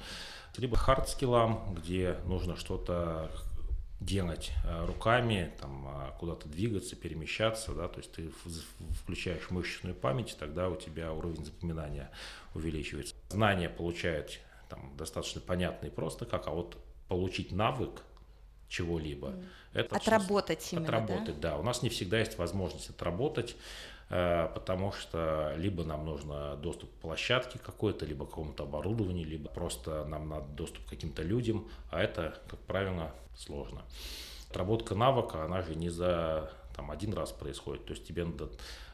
Либо 0.57 0.77
хард-скиллам, 0.77 1.75
где 1.75 2.17
нужно 2.25 2.57
что-то 2.57 3.31
делать 4.01 4.53
руками, 4.87 5.53
там, 5.61 6.15
куда-то 6.19 6.49
двигаться, 6.49 6.97
перемещаться, 6.97 7.73
да, 7.73 7.87
то 7.87 7.99
есть 7.99 8.13
ты 8.13 8.31
включаешь 9.03 9.51
мышечную 9.51 9.95
память, 9.95 10.37
тогда 10.39 10.71
у 10.71 10.77
тебя 10.77 11.13
уровень 11.13 11.45
запоминания 11.45 12.11
увеличивается. 12.55 13.15
Знания 13.29 13.69
получают 13.69 14.41
там, 14.71 14.97
достаточно 14.97 15.41
понятно 15.41 15.89
и 15.89 15.91
просто 15.91 16.25
как, 16.25 16.49
а 16.49 16.53
вот 16.53 16.79
получить 17.09 17.53
навык 17.53 18.03
чего-либо. 18.71 19.29
Mm. 19.29 19.45
Это 19.75 19.97
отработать 19.97 20.73
именно, 20.73 20.87
Отработать, 20.87 21.41
да? 21.41 21.51
да. 21.51 21.59
У 21.59 21.63
нас 21.63 21.83
не 21.83 21.91
всегда 21.91 22.19
есть 22.19 22.39
возможность 22.39 22.89
отработать, 22.89 23.57
э, 24.09 24.49
потому 24.55 24.93
что 24.93 25.53
либо 25.57 25.85
нам 25.85 26.07
нужно 26.07 26.57
доступ 26.57 26.91
к 26.91 27.01
площадке 27.01 27.59
какой-то, 27.59 28.07
либо 28.07 28.25
к 28.25 28.31
какому-то 28.31 28.63
оборудованию, 28.63 29.27
либо 29.27 29.51
просто 29.51 30.05
нам 30.07 30.29
надо 30.29 30.47
доступ 30.55 30.87
к 30.87 30.89
каким-то 30.89 31.23
людям, 31.23 31.69
а 31.91 32.01
это, 32.01 32.41
как 32.49 32.61
правило, 32.61 33.13
сложно. 33.37 33.83
Отработка 34.49 34.95
навыка, 34.95 35.45
она 35.45 35.63
же 35.63 35.75
не 35.75 35.91
за 35.91 36.51
там, 36.75 36.91
один 36.91 37.13
раз 37.13 37.33
происходит, 37.33 37.85
то 37.85 37.93
есть 37.93 38.07
тебе 38.07 38.25
надо 38.25 38.49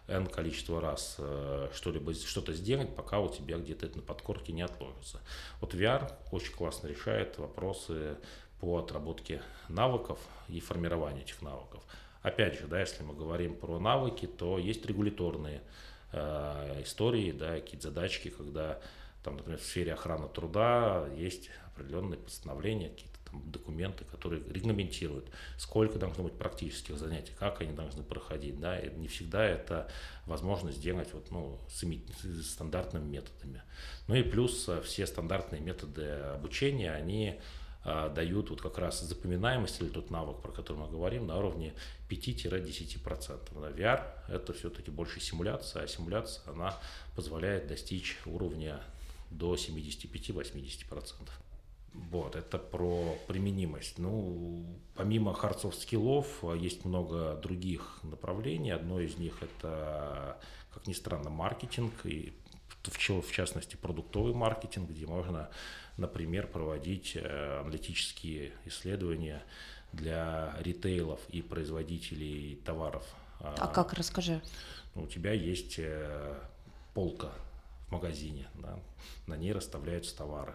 n 0.08 0.26
количество 0.26 0.80
раз 0.80 1.16
э, 1.18 1.68
что-либо, 1.74 2.14
что-то 2.14 2.52
сделать, 2.52 2.94
пока 2.94 3.20
у 3.20 3.28
тебя 3.28 3.58
где-то 3.58 3.86
это 3.86 3.96
на 3.96 4.02
подкорке 4.02 4.52
не 4.52 4.62
отложится. 4.62 5.20
Вот 5.60 5.74
VR 5.74 6.12
очень 6.32 6.52
классно 6.52 6.86
решает 6.86 7.38
вопросы 7.38 8.16
по 8.60 8.78
отработке 8.78 9.42
навыков 9.68 10.18
и 10.48 10.60
формированию 10.60 11.22
этих 11.22 11.42
навыков. 11.42 11.82
Опять 12.22 12.58
же, 12.58 12.66
да, 12.66 12.80
если 12.80 13.02
мы 13.02 13.14
говорим 13.14 13.54
про 13.54 13.78
навыки, 13.78 14.26
то 14.26 14.58
есть 14.58 14.84
регуляторные 14.86 15.62
э, 16.12 16.82
истории, 16.82 17.32
да, 17.32 17.54
какие-то 17.60 17.88
задачки, 17.88 18.30
когда 18.30 18.80
там, 19.22 19.36
например, 19.36 19.58
в 19.58 19.64
сфере 19.64 19.92
охраны 19.92 20.28
труда 20.28 21.08
есть 21.16 21.50
определенные 21.66 22.18
постановления, 22.18 22.90
какие-то 22.90 23.18
там, 23.30 23.42
документы, 23.50 24.04
которые 24.04 24.42
регламентируют, 24.50 25.26
сколько 25.58 25.98
должно 25.98 26.24
быть 26.24 26.34
практических 26.34 26.96
занятий, 26.96 27.32
как 27.38 27.60
они 27.60 27.72
должны 27.72 28.02
проходить. 28.02 28.58
Да, 28.58 28.78
и 28.78 28.88
не 28.96 29.08
всегда 29.08 29.44
это 29.44 29.88
возможно 30.26 30.72
сделать 30.72 31.12
вот, 31.12 31.30
ну, 31.30 31.58
с 31.68 31.84
стандартными 32.44 33.04
методами. 33.04 33.62
Ну 34.08 34.14
и 34.14 34.22
плюс 34.22 34.68
э, 34.68 34.80
все 34.82 35.06
стандартные 35.06 35.60
методы 35.60 36.06
обучения, 36.06 36.92
они 36.92 37.40
дают 38.14 38.50
вот 38.50 38.60
как 38.60 38.78
раз 38.78 39.00
запоминаемость 39.00 39.80
или 39.80 39.88
тот 39.88 40.10
навык, 40.10 40.40
про 40.42 40.50
который 40.50 40.78
мы 40.78 40.88
говорим, 40.88 41.26
на 41.26 41.38
уровне 41.38 41.72
5-10%. 42.10 43.40
Да, 43.60 43.70
VR– 43.70 44.02
это 44.28 44.52
все-таки 44.52 44.90
больше 44.90 45.20
симуляция, 45.20 45.84
а 45.84 45.88
симуляция 45.88 46.42
она 46.50 46.74
позволяет 47.14 47.68
достичь 47.68 48.18
уровня 48.26 48.80
до 49.30 49.54
75-80%. 49.54 51.28
Вот, 52.10 52.36
это 52.36 52.58
про 52.58 53.16
применимость. 53.26 53.98
Ну, 53.98 54.64
помимо 54.94 55.32
хардсов 55.32 55.74
скиллов, 55.74 56.26
а, 56.42 56.54
есть 56.54 56.84
много 56.84 57.34
других 57.36 58.00
направлений. 58.02 58.70
Одно 58.70 59.00
из 59.00 59.16
них 59.16 59.42
это, 59.42 60.38
как 60.72 60.86
ни 60.86 60.92
странно, 60.92 61.30
маркетинг, 61.30 61.92
и 62.04 62.34
в 62.84 63.32
частности 63.32 63.76
продуктовый 63.76 64.34
маркетинг, 64.34 64.90
где 64.90 65.06
можно, 65.06 65.50
например, 65.96 66.46
проводить 66.46 67.12
э, 67.16 67.60
аналитические 67.60 68.52
исследования 68.64 69.42
для 69.92 70.54
ритейлов 70.60 71.20
и 71.28 71.42
производителей 71.42 72.56
товаров. 72.64 73.04
А, 73.40 73.54
а 73.58 73.66
как, 73.68 73.92
расскажи. 73.94 74.40
Ну, 74.94 75.04
у 75.04 75.06
тебя 75.06 75.32
есть 75.32 75.76
э, 75.78 76.34
полка 76.94 77.32
в 77.88 77.92
магазине, 77.92 78.48
да, 78.54 78.78
на 79.26 79.36
ней 79.36 79.52
расставляются 79.52 80.16
товары. 80.16 80.54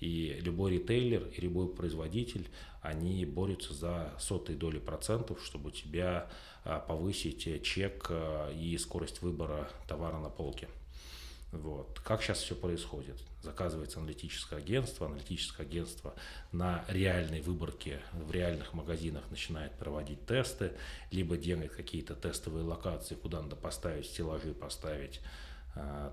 И 0.00 0.40
любой 0.40 0.72
ритейлер 0.72 1.28
и 1.28 1.40
любой 1.40 1.68
производитель, 1.68 2.48
они 2.80 3.24
борются 3.24 3.72
за 3.72 4.12
сотые 4.18 4.58
доли 4.58 4.80
процентов, 4.80 5.44
чтобы 5.44 5.68
у 5.68 5.70
тебя 5.70 6.28
а, 6.64 6.80
повысить 6.80 7.62
чек 7.62 8.08
а, 8.10 8.50
и 8.50 8.76
скорость 8.78 9.22
выбора 9.22 9.68
товара 9.86 10.18
на 10.18 10.28
полке. 10.28 10.68
Вот. 11.52 12.00
Как 12.00 12.22
сейчас 12.22 12.38
все 12.38 12.54
происходит? 12.54 13.18
Заказывается 13.42 13.98
аналитическое 13.98 14.58
агентство, 14.58 15.06
аналитическое 15.06 15.66
агентство 15.66 16.14
на 16.50 16.82
реальной 16.88 17.42
выборке 17.42 18.00
в 18.12 18.30
реальных 18.30 18.72
магазинах 18.72 19.22
начинает 19.30 19.72
проводить 19.72 20.24
тесты, 20.26 20.72
либо 21.10 21.36
делает 21.36 21.72
какие-то 21.74 22.14
тестовые 22.14 22.64
локации, 22.64 23.16
куда 23.16 23.42
надо 23.42 23.56
поставить 23.56 24.06
стеллажи, 24.06 24.54
поставить 24.54 25.20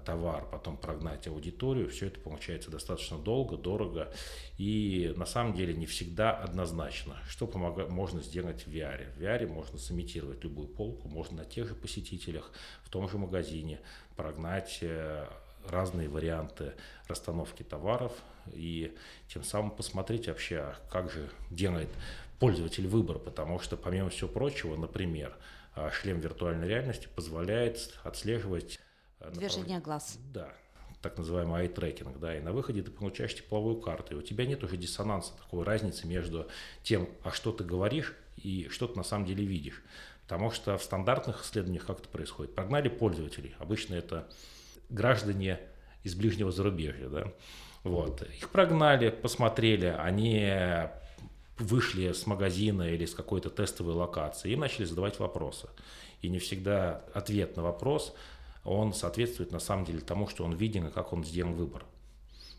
товар, 0.06 0.46
потом 0.50 0.78
прогнать 0.78 1.28
аудиторию, 1.28 1.90
все 1.90 2.08
это 2.08 2.20
получается 2.20 2.72
достаточно 2.72 3.18
долго, 3.18 3.58
дорого 3.58 4.12
и 4.58 5.14
на 5.18 5.26
самом 5.26 5.54
деле 5.54 5.74
не 5.74 5.86
всегда 5.86 6.32
однозначно. 6.32 7.18
Что 7.28 7.46
помога- 7.46 7.90
можно 7.90 8.22
сделать 8.22 8.66
в 8.66 8.70
VR? 8.72 9.12
В 9.14 9.22
VR 9.22 9.48
можно 9.48 9.78
сымитировать 9.78 10.44
любую 10.44 10.70
полку, 10.70 11.10
можно 11.10 11.40
на 11.40 11.46
тех 11.46 11.68
же 11.68 11.76
посетителях, 11.76 12.52
в 12.84 12.90
том 12.90 13.10
же 13.10 13.18
магазине 13.18 13.82
прогнать 14.16 14.80
э, 14.82 15.28
разные 15.68 16.08
варианты 16.08 16.74
расстановки 17.08 17.64
товаров 17.64 18.14
и 18.54 18.96
тем 19.28 19.44
самым 19.44 19.72
посмотреть 19.72 20.28
вообще, 20.28 20.60
а 20.60 20.76
как 20.90 21.12
же 21.12 21.30
делает 21.52 21.90
пользователь 22.40 22.88
выбор, 22.88 23.20
потому 23.20 23.60
что 23.60 23.76
помимо 23.76 24.10
всего 24.10 24.30
прочего, 24.30 24.78
например, 24.78 25.36
э, 25.76 25.90
шлем 25.92 26.22
виртуальной 26.22 26.70
реальности 26.70 27.10
позволяет 27.14 27.94
отслеживать 28.04 28.80
Э, 28.80 28.89
Движение 29.34 29.80
глаз. 29.80 30.18
Да, 30.34 30.54
так 31.02 31.18
называемый 31.18 31.66
eye-трекинг, 31.66 32.20
да, 32.20 32.38
и 32.38 32.42
на 32.42 32.52
выходе 32.52 32.82
ты 32.82 32.92
получаешь 32.92 33.36
тепловую 33.36 33.80
карту, 33.82 34.16
и 34.16 34.18
у 34.18 34.22
тебя 34.22 34.46
нет 34.46 34.64
уже 34.64 34.78
диссонанса, 34.78 35.34
такой 35.38 35.64
разницы 35.64 36.08
между 36.08 36.48
тем, 36.84 37.10
а 37.24 37.32
что 37.32 37.52
ты 37.52 37.64
говоришь 37.64 38.16
и 38.38 38.68
что 38.70 38.88
ты 38.88 38.98
на 38.98 39.04
самом 39.04 39.26
деле 39.26 39.46
видишь. 39.46 39.84
Потому 40.24 40.52
что 40.52 40.78
в 40.78 40.84
стандартных 40.84 41.44
исследованиях 41.44 41.86
как 41.86 42.00
это 42.00 42.10
происходит? 42.10 42.54
Прогнали 42.54 42.88
пользователей, 42.88 43.56
обычно 43.60 43.96
это 43.96 44.30
граждане 44.90 45.60
из 46.04 46.16
ближнего 46.16 46.52
зарубежья, 46.52 47.10
да, 47.10 47.34
вот, 47.84 48.22
их 48.22 48.50
прогнали, 48.50 49.10
посмотрели, 49.10 49.86
они 49.86 50.54
вышли 51.58 52.12
с 52.14 52.26
магазина 52.26 52.84
или 52.84 53.06
с 53.06 53.14
какой-то 53.14 53.50
тестовой 53.50 53.94
локации, 53.94 54.52
им 54.52 54.62
начали 54.62 54.86
задавать 54.86 55.20
вопросы. 55.20 55.70
И 56.22 56.30
не 56.30 56.40
всегда 56.40 57.04
ответ 57.14 57.56
на 57.56 57.64
вопрос 57.64 58.14
он 58.64 58.94
соответствует 58.94 59.52
на 59.52 59.60
самом 59.60 59.86
деле 59.86 60.00
тому, 60.02 60.28
что 60.28 60.44
он 60.44 60.54
виден 60.56 60.88
и 60.88 60.92
как 60.92 61.14
он 61.14 61.24
сделан 61.24 61.54
выбор. 61.54 61.86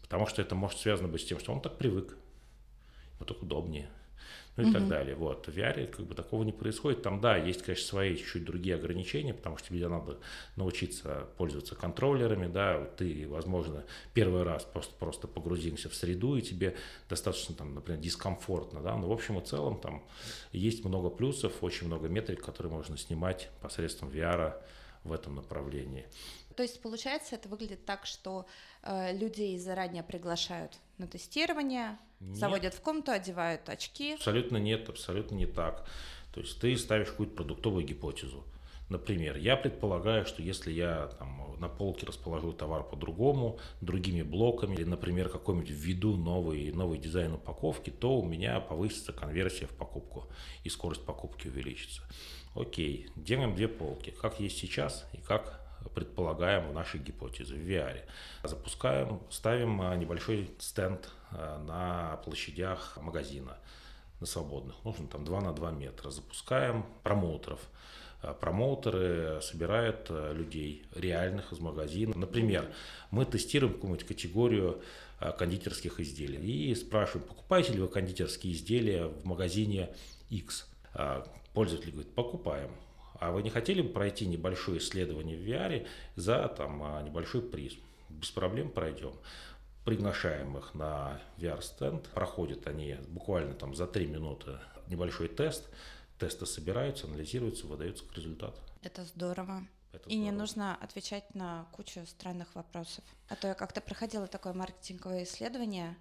Потому 0.03 0.27
что 0.27 0.43
это 0.43 0.55
может 0.55 0.79
связано 0.79 1.09
быть 1.09 1.23
с 1.23 1.25
тем, 1.25 1.39
что 1.39 1.53
он 1.53 1.61
так 1.61 1.79
привык, 1.79 2.17
ему 3.17 3.27
так 3.27 3.41
удобнее, 3.43 3.89
ну 4.57 4.65
и 4.65 4.67
угу. 4.67 4.73
так 4.73 4.89
далее. 4.89 5.15
Вот. 5.15 5.47
В 5.47 5.57
VR 5.57 5.87
как 5.87 6.05
бы 6.05 6.15
такого 6.17 6.43
не 6.43 6.51
происходит. 6.51 7.03
Там, 7.03 7.21
да, 7.21 7.37
есть, 7.37 7.63
конечно, 7.63 7.87
свои 7.87 8.17
чуть-чуть 8.17 8.45
другие 8.45 8.75
ограничения, 8.75 9.33
потому 9.33 9.57
что 9.57 9.69
тебе 9.69 9.87
надо 9.87 10.19
научиться 10.57 11.29
пользоваться 11.37 11.77
контроллерами, 11.77 12.49
да, 12.49 12.85
ты, 12.97 13.29
возможно, 13.29 13.85
первый 14.13 14.43
раз 14.43 14.65
просто, 14.65 14.95
просто 14.99 15.29
погрузился 15.29 15.89
в 15.89 15.95
среду, 15.95 16.37
и 16.37 16.43
тебе 16.43 16.75
достаточно, 17.09 17.55
там, 17.55 17.75
например, 17.75 18.01
дискомфортно, 18.01 18.81
да, 18.83 18.97
но 18.97 19.07
в 19.07 19.13
общем 19.13 19.39
и 19.39 19.45
целом 19.45 19.79
там 19.79 20.03
есть 20.51 20.85
много 20.85 21.09
плюсов, 21.09 21.53
очень 21.63 21.87
много 21.87 22.09
метрик, 22.09 22.45
которые 22.45 22.73
можно 22.73 22.97
снимать 22.97 23.49
посредством 23.61 24.09
VR, 24.09 24.55
в 25.05 25.13
этом 25.13 25.35
направлении. 25.35 26.07
То 26.57 26.63
есть, 26.63 26.81
получается, 26.83 27.37
это 27.37 27.49
выглядит 27.49 27.85
так, 27.87 28.07
что 28.07 28.47
э, 28.83 29.17
людей 29.17 29.59
заранее 29.59 30.03
приглашают 30.03 30.79
на 30.99 31.07
тестирование, 31.07 31.99
нет. 32.21 32.37
заводят 32.37 32.75
в 32.75 32.81
комнату, 32.81 33.13
одевают 33.13 33.69
очки. 33.69 34.15
Абсолютно 34.15 34.59
нет, 34.59 34.89
абсолютно 34.89 35.37
не 35.37 35.47
так. 35.47 35.87
То 36.35 36.41
есть 36.41 36.61
ты 36.61 36.77
ставишь 36.77 37.09
какую-то 37.09 37.35
продуктовую 37.35 37.85
гипотезу. 37.85 38.45
Например, 38.91 39.37
я 39.37 39.57
предполагаю, 39.57 40.27
что 40.27 40.43
если 40.43 40.73
я 40.73 41.11
там, 41.19 41.55
на 41.61 41.69
полке 41.69 42.07
расположу 42.07 42.53
товар 42.53 42.83
по-другому, 42.83 43.61
другими 43.81 44.23
блоками, 44.23 44.75
или, 44.75 44.83
например, 44.83 45.29
какой-нибудь 45.29 45.71
введу 45.71 46.17
новый, 46.17 46.73
новый 46.73 46.99
дизайн 46.99 47.35
упаковки, 47.35 47.91
то 47.91 48.19
у 48.19 48.25
меня 48.25 48.59
повысится 48.59 49.13
конверсия 49.13 49.67
в 49.67 49.77
покупку 49.77 50.27
и 50.65 50.69
скорость 50.69 51.05
покупки 51.05 51.47
увеличится. 51.47 52.03
Окей, 52.55 53.09
делаем 53.15 53.55
две 53.55 53.69
полки, 53.69 54.11
как 54.11 54.41
есть 54.41 54.59
сейчас 54.59 55.07
и 55.13 55.19
как 55.19 55.61
предполагаем 55.95 56.69
в 56.69 56.73
нашей 56.73 57.01
гипотезе 57.01 57.55
в 57.55 57.59
VR. 57.59 58.01
Запускаем, 58.43 59.21
ставим 59.31 59.81
а, 59.81 59.95
небольшой 59.97 60.51
стенд 60.59 61.09
а, 61.31 61.59
на 61.59 62.17
площадях 62.19 62.99
магазина, 63.01 63.57
на 64.21 64.27
свободных, 64.27 64.85
нужно 64.85 65.07
там 65.07 65.25
2 65.25 65.41
на 65.41 65.53
2 65.53 65.71
метра. 65.73 66.11
Запускаем 66.11 66.85
промоутеров. 67.03 67.61
А, 68.21 68.35
промоутеры 68.35 69.41
собирают 69.43 70.11
людей 70.11 70.85
реальных 70.95 71.53
из 71.53 71.61
магазина. 71.61 72.17
Например, 72.17 72.71
мы 73.11 73.25
тестируем 73.25 73.75
какую-нибудь 73.75 74.07
категорию 74.07 74.83
кондитерских 75.39 76.01
изделий 76.01 76.71
и 76.71 76.75
спрашиваем, 76.75 77.29
покупаете 77.29 77.75
ли 77.75 77.81
вы 77.81 77.89
кондитерские 77.89 78.55
изделия 78.55 79.05
в 79.05 79.25
магазине 79.25 79.91
X 80.31 80.67
Пользователь 81.55 81.91
говорит, 81.93 82.15
покупаем. 82.15 82.71
А 83.15 83.33
вы 83.33 83.43
не 83.43 83.51
хотели 83.51 83.83
бы 83.83 83.91
пройти 83.91 84.27
небольшое 84.27 84.79
исследование 84.79 85.37
в 85.37 85.41
VR 85.41 85.87
за 86.17 86.49
там, 86.49 86.83
а, 86.83 87.03
небольшой 87.03 87.43
приз? 87.43 87.75
Без 88.09 88.31
проблем 88.31 88.71
пройдем. 88.71 89.13
приглашаем 89.85 90.57
их 90.57 90.75
на 90.75 91.21
VR-стенд, 91.39 92.09
проходят 92.09 92.67
они 92.67 92.97
буквально 93.09 93.55
там 93.55 93.75
за 93.75 93.87
три 93.87 94.07
минуты 94.07 94.59
небольшой 94.91 95.29
тест, 95.29 95.69
тесты 96.19 96.47
собираются, 96.47 97.07
анализируются, 97.07 97.67
выдаются 97.67 98.05
к 98.05 98.15
результату. 98.17 98.61
Это 98.83 99.05
здорово. 99.05 99.67
Это 99.93 100.09
и 100.09 100.15
здорово. 100.15 100.25
не 100.25 100.31
нужно 100.33 100.77
отвечать 100.77 101.35
на 101.35 101.67
кучу 101.73 102.05
странных 102.07 102.55
вопросов. 102.55 103.05
А 103.29 103.37
то 103.37 103.49
я 103.49 103.55
как-то 103.55 103.81
проходила 103.81 104.27
такое 104.27 104.53
маркетинговое 104.53 105.25
исследование, 105.25 105.97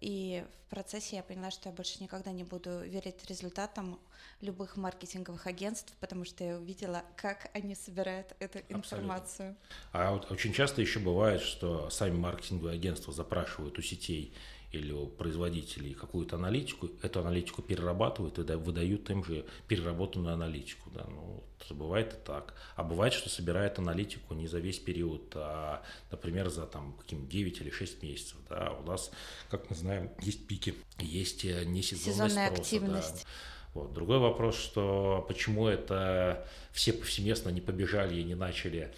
и 0.00 0.44
в 0.66 0.70
процессе 0.70 1.16
я 1.16 1.22
поняла, 1.22 1.50
что 1.50 1.68
я 1.68 1.74
больше 1.74 2.02
никогда 2.02 2.32
не 2.32 2.44
буду 2.44 2.80
верить 2.80 3.24
результатам 3.28 4.00
любых 4.40 4.76
маркетинговых 4.76 5.46
агентств, 5.46 5.92
потому 6.00 6.24
что 6.24 6.44
я 6.44 6.56
увидела, 6.56 7.02
как 7.16 7.50
они 7.54 7.74
собирают 7.74 8.34
эту 8.38 8.58
Абсолютно. 8.58 8.76
информацию. 8.76 9.56
А 9.92 10.12
вот 10.12 10.30
очень 10.30 10.52
часто 10.52 10.80
еще 10.80 10.98
бывает, 10.98 11.40
что 11.42 11.90
сами 11.90 12.16
маркетинговые 12.16 12.74
агентства 12.74 13.12
запрашивают 13.12 13.78
у 13.78 13.82
сетей 13.82 14.34
или 14.72 14.90
у 14.90 15.06
производителей 15.06 15.92
какую-то 15.92 16.36
аналитику, 16.36 16.90
эту 17.02 17.20
аналитику 17.20 17.60
перерабатывают 17.60 18.38
и 18.38 18.42
выдают 18.54 19.10
им 19.10 19.22
же 19.22 19.44
переработанную 19.68 20.32
аналитику. 20.32 20.90
Да. 20.94 21.04
Ну, 21.08 21.44
бывает 21.74 22.14
и 22.14 22.26
так. 22.26 22.54
А 22.74 22.82
бывает, 22.82 23.12
что 23.12 23.28
собирает 23.28 23.78
аналитику 23.78 24.34
не 24.34 24.46
за 24.48 24.60
весь 24.60 24.78
период, 24.78 25.32
а, 25.34 25.82
например, 26.10 26.48
за 26.48 26.66
там, 26.66 26.94
каким 26.94 27.28
9 27.28 27.60
или 27.60 27.70
6 27.70 28.02
месяцев. 28.02 28.36
Да. 28.48 28.72
У 28.72 28.82
нас, 28.86 29.10
как 29.50 29.68
мы 29.68 29.76
знаем, 29.76 30.10
есть 30.20 30.46
пики, 30.46 30.74
есть 30.98 31.44
э, 31.44 31.64
несезонная 31.64 32.28
Сезонная 32.28 32.46
спроса, 32.46 32.62
активность. 32.62 33.24
Да. 33.24 33.30
Вот. 33.74 33.92
Другой 33.92 34.18
вопрос, 34.18 34.56
что 34.56 35.24
почему 35.28 35.66
это 35.66 36.46
все 36.72 36.94
повсеместно 36.94 37.50
не 37.50 37.60
побежали 37.60 38.18
и 38.18 38.24
не 38.24 38.34
начали 38.34 38.94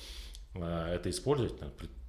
э, 0.54 0.94
это 0.94 1.10
использовать, 1.10 1.60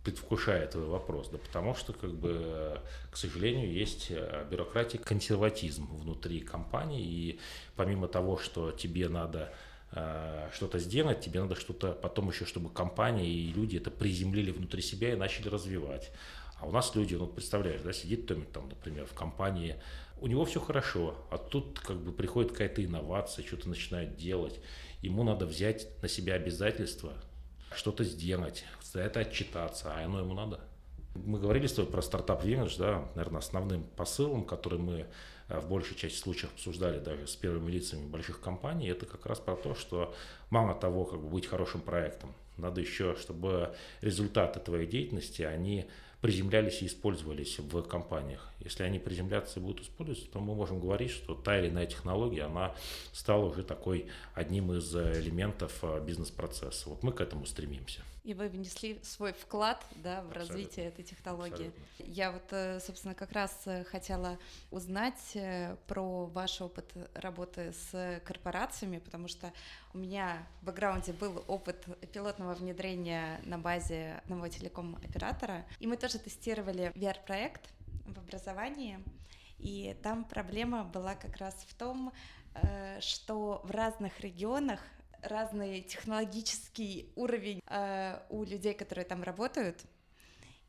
предвкушая 0.05 0.67
твой 0.67 0.85
вопрос, 0.85 1.29
да 1.29 1.39
потому 1.39 1.73
что, 1.75 1.91
как 1.91 2.13
бы, 2.13 2.79
к 3.11 3.17
сожалению, 3.17 3.73
есть 3.73 4.07
э, 4.11 4.47
бюрократия, 4.49 4.99
консерватизм 4.99 5.87
внутри 5.97 6.41
компании, 6.41 7.03
и 7.03 7.39
помимо 7.75 8.07
того, 8.07 8.37
что 8.37 8.71
тебе 8.71 9.09
надо 9.09 9.51
э, 9.91 10.49
что-то 10.53 10.77
сделать, 10.77 11.21
тебе 11.21 11.41
надо 11.41 11.55
что-то 11.55 11.91
потом 11.93 12.29
еще, 12.29 12.45
чтобы 12.45 12.69
компания 12.69 13.27
и 13.27 13.51
люди 13.51 13.77
это 13.77 13.89
приземлили 13.89 14.51
внутри 14.51 14.83
себя 14.83 15.11
и 15.13 15.15
начали 15.15 15.49
развивать. 15.49 16.11
А 16.59 16.67
у 16.67 16.71
нас 16.71 16.93
люди, 16.93 17.15
ну, 17.15 17.25
представляешь, 17.25 17.81
да, 17.81 17.91
сидит 17.91 18.27
Томик 18.27 18.49
там, 18.51 18.69
например, 18.69 19.07
в 19.07 19.13
компании, 19.13 19.75
у 20.21 20.27
него 20.27 20.45
все 20.45 20.59
хорошо, 20.59 21.15
а 21.31 21.39
тут 21.39 21.79
как 21.79 21.97
бы 21.97 22.11
приходит 22.11 22.51
какая-то 22.51 22.85
инновация, 22.85 23.43
что-то 23.43 23.69
начинает 23.69 24.15
делать, 24.15 24.59
ему 25.01 25.23
надо 25.23 25.47
взять 25.47 25.87
на 26.03 26.07
себя 26.07 26.35
обязательства, 26.35 27.13
что-то 27.73 28.03
сделать, 28.03 28.65
за 28.83 29.01
это 29.01 29.21
отчитаться, 29.21 29.93
а 29.93 30.03
оно 30.03 30.19
ему 30.19 30.33
надо. 30.33 30.59
Мы 31.15 31.39
говорили 31.39 31.67
с 31.67 31.73
тобой 31.73 31.91
про 31.91 32.01
стартап 32.01 32.43
Village, 32.43 32.77
да, 32.77 33.07
наверное, 33.15 33.39
основным 33.39 33.83
посылом, 33.95 34.43
который 34.43 34.79
мы 34.79 35.05
э, 35.47 35.59
в 35.59 35.69
большей 35.69 35.95
части 35.95 36.17
случаев 36.17 36.53
обсуждали 36.53 36.99
даже 36.99 37.27
с 37.27 37.35
первыми 37.35 37.71
лицами 37.71 38.05
больших 38.05 38.41
компаний, 38.41 38.89
это 38.89 39.05
как 39.05 39.25
раз 39.25 39.39
про 39.39 39.55
то, 39.55 39.75
что 39.75 40.13
мало 40.49 40.75
того, 40.75 41.05
как 41.05 41.21
бы 41.21 41.29
быть 41.29 41.47
хорошим 41.47 41.81
проектом, 41.81 42.33
надо 42.57 42.81
еще, 42.81 43.15
чтобы 43.15 43.75
результаты 44.01 44.59
твоей 44.59 44.87
деятельности, 44.87 45.41
они 45.41 45.89
приземлялись 46.25 46.81
и 46.81 46.87
использовались 46.87 47.59
в 47.59 47.83
компаниях. 47.83 48.49
Если 48.59 48.81
они 48.81 48.97
приземляться 48.97 49.59
и 49.59 49.61
будут 49.61 49.83
использоваться, 49.83 50.27
то 50.33 50.39
мы 50.39 50.55
можем 50.55 50.79
говорить, 50.79 51.11
что 51.11 51.35
та 51.35 51.59
или 51.59 51.69
иная 51.69 51.85
технология, 51.85 52.45
она 52.45 52.73
стала 53.13 53.45
уже 53.45 53.61
такой 53.61 54.07
одним 54.33 54.73
из 54.73 54.95
элементов 54.95 55.71
э, 55.83 56.03
бизнес-процесса. 56.03 56.89
Вот 56.89 57.03
мы 57.03 57.11
к 57.11 57.21
этому 57.21 57.45
стремимся. 57.45 58.01
И 58.25 58.33
вы 58.33 58.49
внесли 58.49 58.99
свой 59.03 59.33
вклад 59.33 59.85
да, 60.03 60.23
в 60.23 60.27
Абсолютно. 60.27 60.39
развитие 60.39 60.85
этой 60.87 61.05
технологии. 61.05 61.67
Абсолютно. 61.67 62.03
Я 62.11 62.31
вот, 62.31 62.51
э, 62.51 62.79
собственно, 62.79 63.13
как 63.13 63.31
раз 63.31 63.55
э, 63.65 63.83
хотела 63.83 64.39
узнать 64.71 65.37
про 65.87 66.25
ваш 66.25 66.59
опыт 66.59 66.91
работы 67.13 67.71
с 67.71 68.21
корпорациями, 68.25 68.97
потому 68.97 69.27
что 69.27 69.53
у 69.93 69.99
меня 69.99 70.45
в 70.61 70.65
бэкграунде 70.65 71.13
был 71.13 71.45
опыт 71.47 71.85
пилотного 72.11 72.55
внедрения 72.55 73.39
на 73.45 73.59
базе 73.59 74.19
одного 74.23 74.47
телеком-оператора, 74.47 75.63
и 75.79 75.85
мы 75.85 75.95
тоже 75.95 76.17
тестировали 76.17 76.91
VR-проект 76.95 77.69
в 78.05 78.17
образовании, 78.17 78.99
и 79.59 79.95
там 80.03 80.23
проблема 80.25 80.83
была 80.83 81.15
как 81.15 81.37
раз 81.37 81.53
в 81.67 81.75
том, 81.75 82.11
э, 82.55 82.99
что 83.01 83.61
в 83.63 83.71
разных 83.71 84.19
регионах 84.19 84.79
разный 85.25 85.81
технологический 85.81 87.11
уровень 87.15 87.61
э, 87.67 88.19
у 88.29 88.43
людей, 88.43 88.73
которые 88.73 89.05
там 89.05 89.23
работают, 89.23 89.81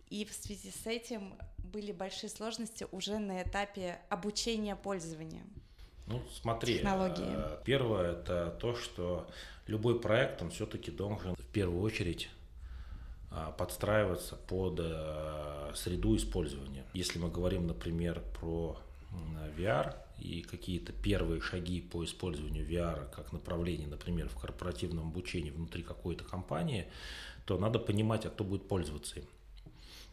и 0.08 0.24
в 0.24 0.32
связи 0.32 0.70
с 0.70 0.86
этим 0.86 1.34
были 1.58 1.92
большие 1.92 2.30
сложности 2.30 2.86
уже 2.92 3.18
на 3.18 3.42
этапе 3.42 3.98
обучения 4.08 4.76
пользования. 4.76 5.42
Ну, 6.06 6.22
смотри, 6.40 6.76
технологии. 6.76 7.26
Э, 7.26 7.58
первое 7.64 8.12
это 8.12 8.56
то, 8.60 8.76
что 8.76 9.28
любой 9.66 10.00
проект, 10.00 10.42
он 10.42 10.50
все-таки 10.50 10.90
должен 10.90 11.34
в 11.34 11.46
первую 11.46 11.82
очередь 11.82 12.28
а, 13.30 13.50
подстраиваться 13.50 14.36
под 14.36 14.78
э, 14.80 15.72
среду 15.74 16.16
использования. 16.16 16.84
Если 16.94 17.18
мы 17.18 17.28
говорим, 17.28 17.66
например, 17.66 18.22
про 18.40 18.78
VR 19.56 19.96
и 20.18 20.42
какие-то 20.42 20.92
первые 20.92 21.40
шаги 21.40 21.80
по 21.80 22.04
использованию 22.04 22.66
VR 22.66 23.10
как 23.14 23.32
направление, 23.32 23.86
например, 23.86 24.28
в 24.28 24.36
корпоративном 24.36 25.08
обучении 25.08 25.50
внутри 25.50 25.82
какой-то 25.82 26.24
компании, 26.24 26.86
то 27.44 27.58
надо 27.58 27.78
понимать, 27.78 28.26
а 28.26 28.30
кто 28.30 28.44
будет 28.44 28.66
пользоваться 28.68 29.20
им. 29.20 29.26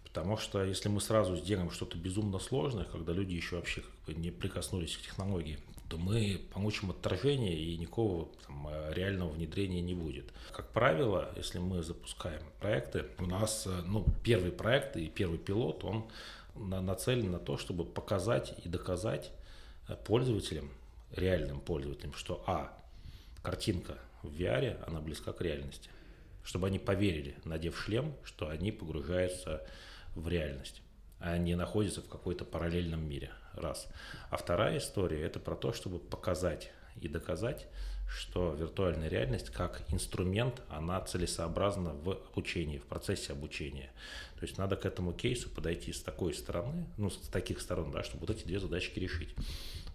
Потому 0.04 0.38
что 0.38 0.64
если 0.64 0.90
мы 0.90 1.02
сразу 1.02 1.36
сделаем 1.36 1.72
что-то 1.72 1.98
безумно 1.98 2.38
сложное, 2.38 2.86
когда 2.86 3.14
люди 3.14 3.34
еще 3.34 3.56
вообще 3.56 3.82
как 3.82 4.06
бы 4.06 4.14
не 4.14 4.30
прикоснулись 4.30 4.96
к 4.96 5.02
технологии, 5.02 5.58
то 5.90 5.98
мы 5.98 6.40
получим 6.54 6.92
отторжение 6.92 7.58
и 7.58 7.78
никакого 7.78 8.30
там, 8.46 8.68
реального 8.92 9.30
внедрения 9.30 9.82
не 9.82 9.96
будет. 9.96 10.26
Как 10.52 10.72
правило, 10.72 11.32
если 11.36 11.60
мы 11.60 11.82
запускаем 11.82 12.44
проекты, 12.60 13.06
у 13.18 13.26
нас 13.26 13.68
ну, 13.86 14.06
первый 14.24 14.52
проект 14.52 14.98
и 14.98 15.08
первый 15.08 15.40
пилот, 15.40 15.84
он 15.84 16.06
нацелен 16.56 17.32
на 17.32 17.40
то, 17.40 17.58
чтобы 17.58 17.84
показать 17.84 18.54
и 18.64 18.70
доказать 18.70 19.32
пользователям, 20.06 20.72
реальным 21.12 21.60
пользователям, 21.62 22.14
что 22.14 22.44
а, 22.48 22.78
картинка 23.42 23.98
в 24.22 24.30
VR, 24.34 24.84
она 24.88 25.02
близка 25.02 25.34
к 25.34 25.42
реальности. 25.42 25.90
Чтобы 26.44 26.68
они 26.68 26.80
поверили, 26.80 27.36
надев 27.46 27.80
шлем, 27.80 28.14
что 28.24 28.50
они 28.50 28.72
погружаются 28.72 29.66
в 30.16 30.28
реальность, 30.28 30.82
а 31.20 31.38
не 31.38 31.56
находятся 31.56 32.02
в 32.02 32.08
какой-то 32.08 32.46
параллельном 32.46 33.08
мире– 33.08 33.32
раз. 33.56 33.88
А 34.30 34.38
вторая 34.38 34.78
история– 34.78 35.22
это 35.24 35.40
про 35.40 35.56
то, 35.56 35.74
чтобы 35.74 36.00
показать 36.00 36.72
и 37.02 37.08
доказать, 37.08 37.68
что 38.08 38.54
виртуальная 38.54 39.10
реальность 39.10 39.50
как 39.50 39.84
инструмент, 39.92 40.62
она 40.70 41.02
целесообразна 41.02 41.94
в 41.94 42.20
обучении, 42.32 42.78
в 42.78 42.86
процессе 42.86 43.34
обучения. 43.34 43.92
То 44.40 44.46
есть 44.46 44.58
надо 44.58 44.76
к 44.76 44.86
этому 44.86 45.14
кейсу 45.14 45.50
подойти 45.50 45.94
с 45.94 46.02
такой 46.02 46.34
стороны, 46.34 46.86
ну, 46.98 47.10
с 47.10 47.18
таких 47.30 47.62
сторон, 47.62 47.92
да, 47.92 48.04
чтобы 48.04 48.26
вот 48.26 48.36
эти 48.36 48.46
две 48.46 48.60
задачки 48.60 49.00
решить. 49.00 49.30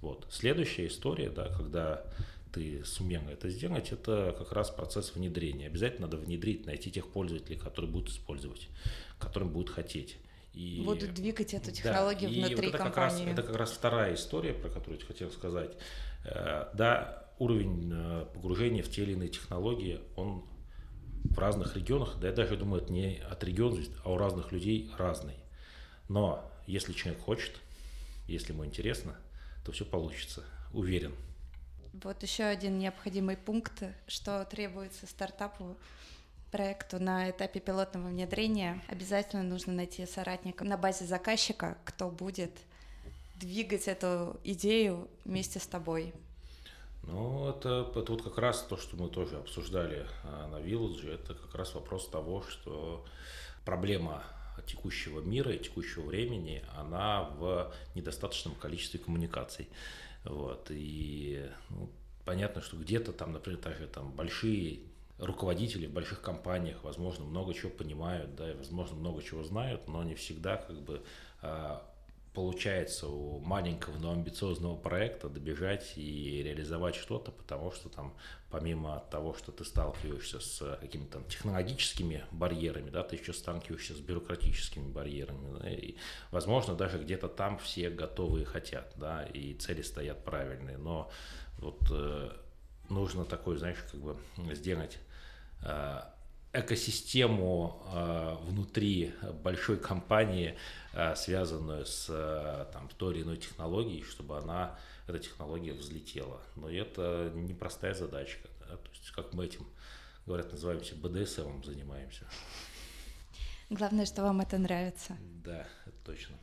Вот. 0.01 0.27
Следующая 0.31 0.87
история, 0.87 1.31
да, 1.31 1.49
когда 1.49 2.05
ты 2.53 2.85
сумел 2.85 3.23
это 3.29 3.51
сделать, 3.51 3.92
это 3.92 4.35
как 4.37 4.53
раз 4.53 4.71
процесс 4.71 5.14
внедрения. 5.14 5.66
Обязательно 5.66 6.07
надо 6.07 6.16
внедрить, 6.16 6.66
найти 6.66 6.90
тех 6.90 7.09
пользователей, 7.09 7.59
которые 7.59 7.90
будут 7.90 8.11
использовать, 8.11 8.68
которым 9.18 9.51
будут 9.51 9.71
хотеть. 9.71 10.16
И, 10.55 10.83
будут 10.85 11.14
двигать 11.14 11.55
эту 11.55 11.71
технологию 11.71 12.31
да, 12.31 12.37
внутри 12.37 12.53
и 12.53 12.57
вот 12.57 12.75
это 12.75 12.79
компании. 12.79 13.27
Как 13.27 13.27
раз, 13.27 13.38
это 13.38 13.42
как 13.42 13.57
раз 13.57 13.71
вторая 13.71 14.14
история, 14.14 14.55
про 14.55 14.68
которую 14.71 14.99
я 14.99 15.07
хотел 15.07 15.31
сказать. 15.31 15.73
Э, 16.25 16.66
да, 16.75 17.28
уровень 17.38 17.90
э, 17.92 18.27
погружения 18.35 18.83
в 18.83 18.90
те 18.90 19.03
или 19.03 19.12
иные 19.12 19.29
технологии, 19.29 20.01
он 20.16 20.44
в 21.24 21.38
разных 21.38 21.77
регионах, 21.77 22.18
да 22.20 22.29
я 22.29 22.35
даже 22.35 22.57
думаю, 22.57 22.83
это 22.83 22.92
не 22.92 23.16
от 23.18 23.42
региона, 23.44 23.83
а 24.05 24.12
у 24.12 24.16
разных 24.16 24.53
людей 24.53 24.90
разный. 24.96 25.37
Но 26.09 26.51
если 26.66 26.92
человек 26.92 27.22
хочет, 27.22 27.57
если 28.27 28.53
ему 28.53 28.64
интересно, 28.64 29.16
то 29.64 29.72
все 29.72 29.85
получится, 29.85 30.44
уверен. 30.72 31.14
Вот 31.92 32.22
еще 32.22 32.44
один 32.44 32.79
необходимый 32.79 33.37
пункт, 33.37 33.83
что 34.07 34.44
требуется 34.44 35.07
стартапу 35.07 35.77
проекту 36.51 36.98
на 36.98 37.31
этапе 37.31 37.61
пилотного 37.61 38.09
внедрения 38.09 38.83
обязательно 38.88 39.42
нужно 39.42 39.72
найти 39.72 40.07
соратника 40.07 40.64
на 40.64 40.77
базе 40.77 41.05
заказчика, 41.05 41.77
кто 41.85 42.11
будет 42.11 42.53
двигать 43.37 43.88
эту 43.88 44.40
идею 44.44 45.09
вместе 45.24 45.59
с 45.59 45.66
тобой. 45.66 46.12
Ну, 47.09 47.49
это, 47.49 47.90
это 47.97 48.12
вот 48.12 48.23
как 48.23 48.37
раз 48.38 48.62
то, 48.62 48.77
что 48.77 48.97
мы 48.97 49.09
тоже 49.09 49.38
обсуждали 49.38 50.07
а, 50.25 50.47
на 50.49 50.57
Village, 50.57 51.11
это 51.11 51.35
как 51.35 51.55
раз 51.55 51.75
вопрос 51.75 52.07
того, 52.09 52.42
что 52.42 53.05
проблема 53.64 54.23
текущего 54.66 55.21
мира 55.21 55.53
и 55.53 55.59
текущего 55.59 56.03
времени, 56.03 56.62
она 56.77 57.23
в 57.38 57.73
недостаточном 57.94 58.55
количестве 58.57 59.01
коммуникаций. 59.01 59.68
Вот. 60.25 60.66
И 60.71 61.49
ну, 61.71 61.90
понятно, 62.27 62.61
что 62.61 62.77
где-то 62.77 63.12
там, 63.12 63.33
например, 63.33 63.61
также 63.61 63.87
там 63.87 64.12
большие 64.12 64.81
руководители 65.18 65.87
в 65.87 65.92
больших 65.92 66.21
компаниях, 66.21 66.85
возможно, 66.85 67.25
много 67.25 67.55
чего 67.55 67.71
понимают, 67.71 68.37
да, 68.37 68.51
и, 68.51 68.55
возможно, 68.55 68.97
много 68.97 69.23
чего 69.23 69.42
знают, 69.42 69.88
но 69.88 70.03
не 70.05 70.14
всегда 70.14 70.57
как 70.59 70.81
бы 70.81 71.03
а, 71.40 71.88
получается 72.38 73.09
у 73.09 73.40
маленького, 73.40 73.98
но 73.98 74.12
амбициозного 74.12 74.77
проекта 74.77 75.29
добежать 75.29 75.94
и 75.96 76.40
реализовать 76.44 76.94
что-то, 76.94 77.33
потому 77.33 77.72
что 77.72 77.88
там 77.88 78.14
помимо 78.48 79.03
того, 79.11 79.35
что 79.35 79.51
ты 79.51 79.64
сталкиваешься 79.64 80.38
с 80.38 80.79
какими-то 80.81 81.20
технологическими 81.29 82.24
барьерами, 82.31 82.90
да, 82.90 83.03
ты 83.03 83.16
еще 83.16 83.33
сталкиваешься 83.33 83.94
с 83.94 83.98
бюрократическими 83.98 84.88
барьерами, 84.88 85.59
да, 85.59 85.68
и, 85.68 85.96
возможно, 86.31 86.77
даже 86.77 86.98
где-то 86.98 87.27
там 87.27 87.59
все 87.59 87.90
готовы 87.90 88.42
и 88.42 88.44
хотят, 88.44 88.92
да, 88.94 89.24
и 89.24 89.55
цели 89.55 89.83
стоят 89.83 90.22
правильные, 90.22 90.79
но 90.79 91.11
вот 91.59 91.81
э, 91.90 92.31
нужно 92.88 93.24
такой, 93.24 93.57
знаешь, 93.57 93.85
как 93.90 94.01
бы 94.01 94.16
сделать 94.55 94.96
э, 95.64 96.03
экосистему 96.53 97.83
э, 97.93 98.37
внутри 98.43 99.15
большой 99.43 99.79
компании, 99.79 100.57
э, 100.95 101.15
связанную 101.15 101.85
с 101.85 102.07
э, 102.09 102.67
там, 102.73 102.89
той 102.97 103.15
или 103.15 103.23
иной 103.23 103.37
технологией, 103.37 104.03
чтобы 104.03 104.39
она, 104.39 104.79
эта 105.07 105.19
технология 105.19 105.73
взлетела. 105.73 106.41
Но 106.57 106.71
это 106.71 107.33
непростая 107.35 107.95
задачка. 107.95 108.49
Да? 108.61 108.77
То 108.77 108.91
есть, 108.91 109.11
как 109.11 109.35
мы 109.35 109.45
этим, 109.45 109.67
говорят, 110.27 110.51
называемся 110.53 110.95
БДСМом 110.97 111.65
занимаемся. 111.65 112.25
Главное, 113.71 114.07
что 114.07 114.23
вам 114.23 114.41
это 114.41 114.57
нравится. 114.57 115.17
Да, 115.45 115.67
это 115.85 115.97
точно. 116.05 116.37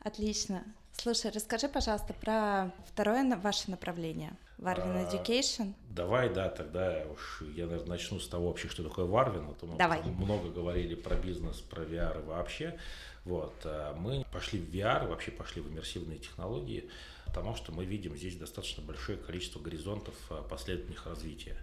Отлично. 0.00 0.64
Слушай, 0.92 1.30
расскажи, 1.30 1.68
пожалуйста, 1.68 2.12
про 2.12 2.72
второе 2.86 3.36
ваше 3.36 3.70
направление– 3.70 4.36
Варвин 4.58 4.96
а, 4.96 5.02
Education. 5.04 5.74
Давай, 5.90 6.32
да, 6.32 6.48
тогда 6.48 7.04
уж 7.12 7.42
я, 7.54 7.66
наверное, 7.66 7.90
начну 7.90 8.18
с 8.18 8.28
того 8.28 8.48
вообще, 8.48 8.68
что 8.68 8.82
такое 8.82 9.04
Варвин. 9.04 9.48
А 9.50 9.54
то 9.54 9.66
мы 9.66 9.76
Давай. 9.76 10.02
много 10.02 10.50
говорили 10.50 10.94
про 10.94 11.16
бизнес, 11.16 11.60
про 11.60 11.82
VR 11.82 12.22
и 12.22 12.26
вообще. 12.26 12.78
Вот, 13.24 13.54
а 13.64 13.94
мы 13.94 14.24
пошли 14.32 14.60
в 14.60 14.68
VR, 14.74 15.08
вообще 15.08 15.30
пошли 15.30 15.62
в 15.62 15.68
иммерсивные 15.68 16.18
технологии, 16.18 16.90
потому 17.26 17.54
что 17.54 17.72
мы 17.72 17.84
видим 17.84 18.16
здесь 18.16 18.36
достаточно 18.36 18.82
большое 18.82 19.18
количество 19.18 19.60
горизонтов 19.60 20.14
а, 20.30 20.42
последовательных 20.42 21.06
развития. 21.06 21.56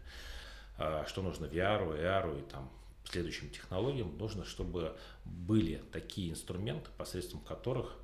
Что 1.06 1.21
нужно 1.21 1.45
VR, 1.45 1.95
AR 1.95 2.39
и 2.39 2.49
там 2.49 2.67
следующим 3.04 3.51
технологиям? 3.51 4.17
Нужно, 4.17 4.45
чтобы 4.45 4.95
были 5.25 5.80
такие 5.91 6.32
инструменты, 6.32 6.89
посредством 6.97 7.41
которых 7.41 7.95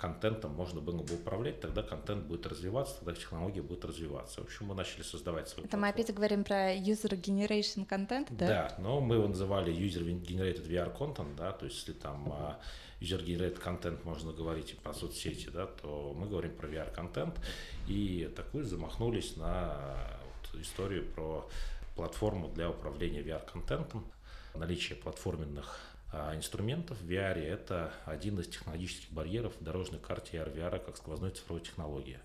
контентом 0.00 0.52
можно 0.52 0.80
было 0.80 1.02
бы 1.02 1.14
управлять, 1.14 1.60
тогда 1.60 1.82
контент 1.82 2.24
будет 2.24 2.46
развиваться, 2.46 2.96
тогда 2.96 3.12
технология 3.12 3.60
будет 3.60 3.84
развиваться. 3.84 4.40
В 4.40 4.44
общем, 4.44 4.66
мы 4.66 4.74
начали 4.74 5.02
создавать 5.02 5.48
свой. 5.48 5.66
Это 5.66 5.76
платформу. 5.76 5.82
мы 5.82 5.88
опять 6.02 6.14
говорим 6.14 6.42
про 6.42 6.74
user 6.74 7.20
generation 7.20 7.86
content, 7.86 8.26
да? 8.30 8.46
Да, 8.46 8.74
но 8.78 9.00
мы 9.00 9.16
его 9.16 9.28
называли 9.28 9.72
user 9.72 10.02
generated 10.02 10.66
VR 10.66 10.96
content, 10.96 11.36
да, 11.36 11.52
то 11.52 11.66
есть 11.66 11.76
если 11.76 11.92
там 11.92 12.32
а, 12.32 12.58
user 13.00 13.22
generated 13.22 13.62
content 13.62 14.02
можно 14.04 14.32
говорить 14.32 14.72
и 14.72 14.74
про 14.76 14.94
соцсети, 14.94 15.50
да, 15.50 15.66
то 15.66 16.14
мы 16.16 16.26
говорим 16.26 16.52
про 16.56 16.66
VR 16.66 16.90
контент 16.90 17.38
и 17.86 18.32
такую 18.34 18.64
замахнулись 18.64 19.36
на 19.36 19.76
вот, 20.24 20.62
историю 20.62 21.04
про 21.12 21.46
платформу 21.94 22.48
для 22.48 22.70
управления 22.70 23.20
VR 23.20 23.44
контентом, 23.44 24.06
наличие 24.54 24.96
платформенных 24.96 25.78
инструментов 26.12 26.98
в 27.00 27.08
VR– 27.08 27.38
это 27.38 27.92
один 28.04 28.40
из 28.40 28.48
технологических 28.48 29.12
барьеров 29.12 29.54
в 29.60 29.62
дорожной 29.62 30.00
карте 30.00 30.38
AR-VR 30.38 30.84
как 30.84 30.96
сквозной 30.96 31.30
цифровой 31.30 31.62
технологии. 31.62 32.18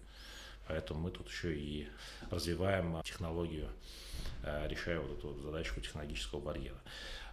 Поэтому 0.67 0.99
мы 1.01 1.11
тут 1.11 1.27
еще 1.29 1.55
и 1.55 1.87
развиваем 2.31 3.01
технологию, 3.03 3.69
э, 4.43 4.67
решая 4.67 4.99
вот 4.99 5.19
эту 5.19 5.39
задачку 5.39 5.79
технологического 5.79 6.39
барьера. 6.39 6.77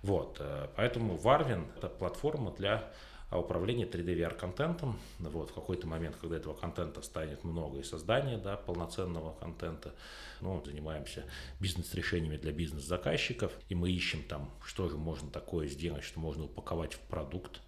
Вот, 0.03 0.37
э, 0.41 0.69
поэтому 0.77 1.17
Warwin– 1.17 1.67
это 1.77 1.89
платформа 1.89 2.53
для 2.53 2.93
а 3.33 3.39
управление 3.39 3.87
3D 3.87 4.15
VR 4.15 4.37
контентом. 4.37 4.99
Вот, 5.19 5.51
в 5.51 5.55
какой-то 5.55 5.87
момент, 5.87 6.17
когда 6.21 6.37
этого 6.37 6.53
контента 6.53 7.01
станет 7.01 7.45
много 7.45 7.79
и 7.79 7.83
создание 7.83 8.37
да, 8.37 8.59
полноценного 8.59 9.33
контента, 9.33 9.95
ну, 10.43 10.63
занимаемся 10.63 11.25
бизнес-решениями 11.59 12.37
для 12.37 12.53
бизнес-заказчиков, 12.53 13.51
и 13.71 13.75
мы 13.75 13.91
ищем 13.91 14.23
там, 14.25 14.51
что 14.63 14.91
же 14.91 14.99
можно 14.99 15.31
такое 15.31 15.67
сделать, 15.69 16.05
что 16.05 16.21
можно 16.21 16.45
упаковать 16.45 16.93
в 16.93 17.01
продукт, 17.01 17.63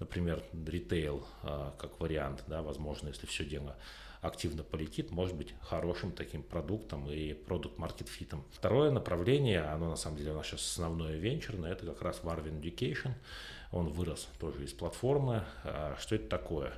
например, 0.00 0.44
ритейл 0.52 1.26
а, 1.42 1.74
как 1.78 1.98
вариант, 1.98 2.44
да, 2.46 2.60
возможно, 2.60 3.08
если 3.08 3.26
все 3.26 3.46
дело 3.46 3.74
активно 4.20 4.64
полетит, 4.64 5.12
может 5.12 5.34
быть 5.34 5.54
хорошим 5.62 6.12
таким 6.12 6.42
продуктом 6.42 7.08
и 7.08 7.32
продукт-маркет-фитом. 7.32 8.44
Второе 8.52 8.90
направление, 8.90 9.62
оно 9.62 9.88
на 9.88 9.96
самом 9.96 10.18
деле 10.18 10.32
у 10.32 10.34
нас 10.34 10.46
сейчас 10.46 10.60
основное 10.60 11.16
венчурное, 11.16 11.72
это 11.72 11.86
как 11.86 12.02
раз 12.02 12.20
Warvin 12.22 12.60
Education. 12.60 13.12
Он 13.72 13.88
вырос 13.88 14.28
тоже 14.38 14.64
из 14.64 14.72
платформы. 14.72 15.44
А, 15.64 15.96
что 15.98 16.14
это 16.14 16.28
такое? 16.28 16.72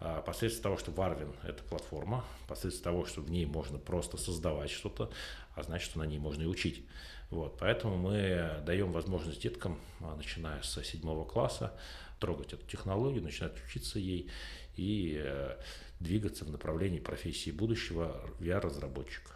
А, 0.00 0.20
посредством 0.22 0.62
того, 0.64 0.76
что 0.78 0.90
Warvin– 0.92 1.34
это 1.44 1.62
платформа, 1.64 2.24
посредством 2.48 2.84
того, 2.84 3.06
что 3.06 3.20
в 3.20 3.30
ней 3.30 3.46
можно 3.46 3.78
просто 3.78 4.16
создавать 4.16 4.70
что-то, 4.70 5.10
а 5.54 5.62
значит, 5.62 5.90
что 5.90 5.98
на 6.00 6.04
ней 6.04 6.18
можно 6.18 6.42
и 6.42 6.46
учить. 6.46 6.84
Вот, 7.30 7.56
поэтому 7.58 7.96
мы 7.96 8.62
даем 8.66 8.92
возможность 8.92 9.40
деткам, 9.40 9.78
а, 10.00 10.16
начиная 10.16 10.60
с 10.62 10.82
седьмого 10.82 11.24
класса, 11.24 11.72
трогать 12.18 12.52
эту 12.52 12.66
технологию, 12.66 13.22
начинать 13.22 13.54
учиться 13.64 13.98
ей 13.98 14.30
и 14.76 15.20
э, 15.22 15.56
двигаться 15.98 16.44
в 16.44 16.50
направлении 16.50 17.00
профессии 17.00 17.50
будущего 17.50 18.20
VR-разработчика. 18.38 19.32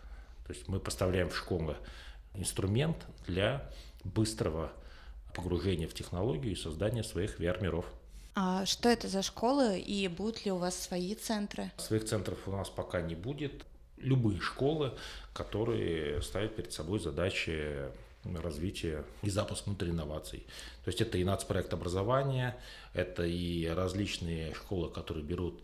То 0.46 0.52
есть 0.52 0.68
мы 0.68 0.78
поставляем 0.78 1.28
в 1.28 1.36
школы 1.36 1.76
инструмент 2.34 2.96
для 3.26 3.68
быстрого 4.04 4.72
погружения 5.36 5.86
в 5.86 5.94
технологию 5.94 6.52
и 6.52 6.56
создания 6.56 7.04
своих 7.04 7.38
VR-миров. 7.38 7.84
А 8.34 8.66
что 8.66 8.88
это 8.88 9.08
за 9.08 9.22
школы 9.22 9.78
и 9.78 10.08
будут 10.08 10.44
ли 10.44 10.52
у 10.52 10.56
вас 10.56 10.78
свои 10.78 11.14
центры? 11.14 11.70
Своих 11.76 12.04
центров 12.04 12.38
у 12.46 12.50
нас 12.50 12.68
пока 12.68 13.00
не 13.00 13.14
будет. 13.14 13.64
Любые 13.98 14.40
школы, 14.40 14.92
которые 15.32 16.20
ставят 16.22 16.56
перед 16.56 16.72
собой 16.72 16.98
задачи 16.98 17.86
развития 18.24 19.04
и 19.22 19.30
запуск 19.30 19.66
внутренних 19.66 19.94
инноваций. 19.94 20.40
То 20.84 20.88
есть 20.88 21.00
это 21.00 21.16
и 21.16 21.24
нацпроект 21.24 21.72
образования, 21.72 22.56
это 22.92 23.24
и 23.24 23.66
различные 23.66 24.52
школы, 24.54 24.90
которые 24.90 25.24
берут 25.24 25.62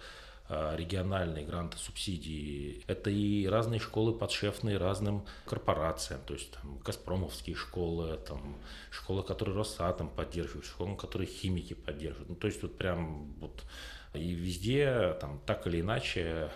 региональные 0.77 1.47
гранты, 1.47 1.79
субсидии. 1.79 2.85
Это 2.87 3.11
и 3.11 3.47
разные 3.47 3.81
школы 3.81 4.13
подшефные 4.13 4.77
разным 4.77 5.25
корпорациям, 5.47 6.21
то 6.27 6.35
есть 6.35 6.51
там 6.53 6.79
Газпромовские 6.79 7.57
школы, 7.57 8.19
там 8.27 8.57
школы, 8.91 9.23
которые 9.23 9.57
Росатом 9.57 10.09
поддерживают, 10.09 10.67
школы, 10.67 10.97
которые 10.97 11.29
химики 11.29 11.75
поддерживают. 11.75 12.29
Ну, 12.29 12.35
то 12.35 12.47
есть 12.47 12.63
вот 12.63 12.77
прям 12.77 13.33
вот 13.41 13.65
и 14.15 14.33
везде 14.33 15.17
там 15.21 15.41
так 15.47 15.67
или 15.67 15.81
иначе 15.81 16.51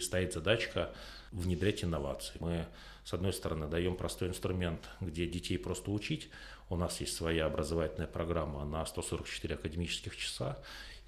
стоит 0.00 0.32
задачка 0.32 0.92
внедрять 1.32 1.82
инновации. 1.82 2.36
Мы, 2.38 2.66
с 3.04 3.12
одной 3.12 3.32
стороны, 3.32 3.66
даем 3.66 3.96
простой 3.96 4.28
инструмент, 4.28 4.88
где 5.00 5.26
детей 5.26 5.58
просто 5.58 5.90
учить. 5.90 6.28
У 6.68 6.76
нас 6.76 7.00
есть 7.00 7.16
своя 7.16 7.46
образовательная 7.46 8.06
программа 8.06 8.64
на 8.64 8.86
144 8.86 9.56
академических 9.56 10.16
часа, 10.16 10.58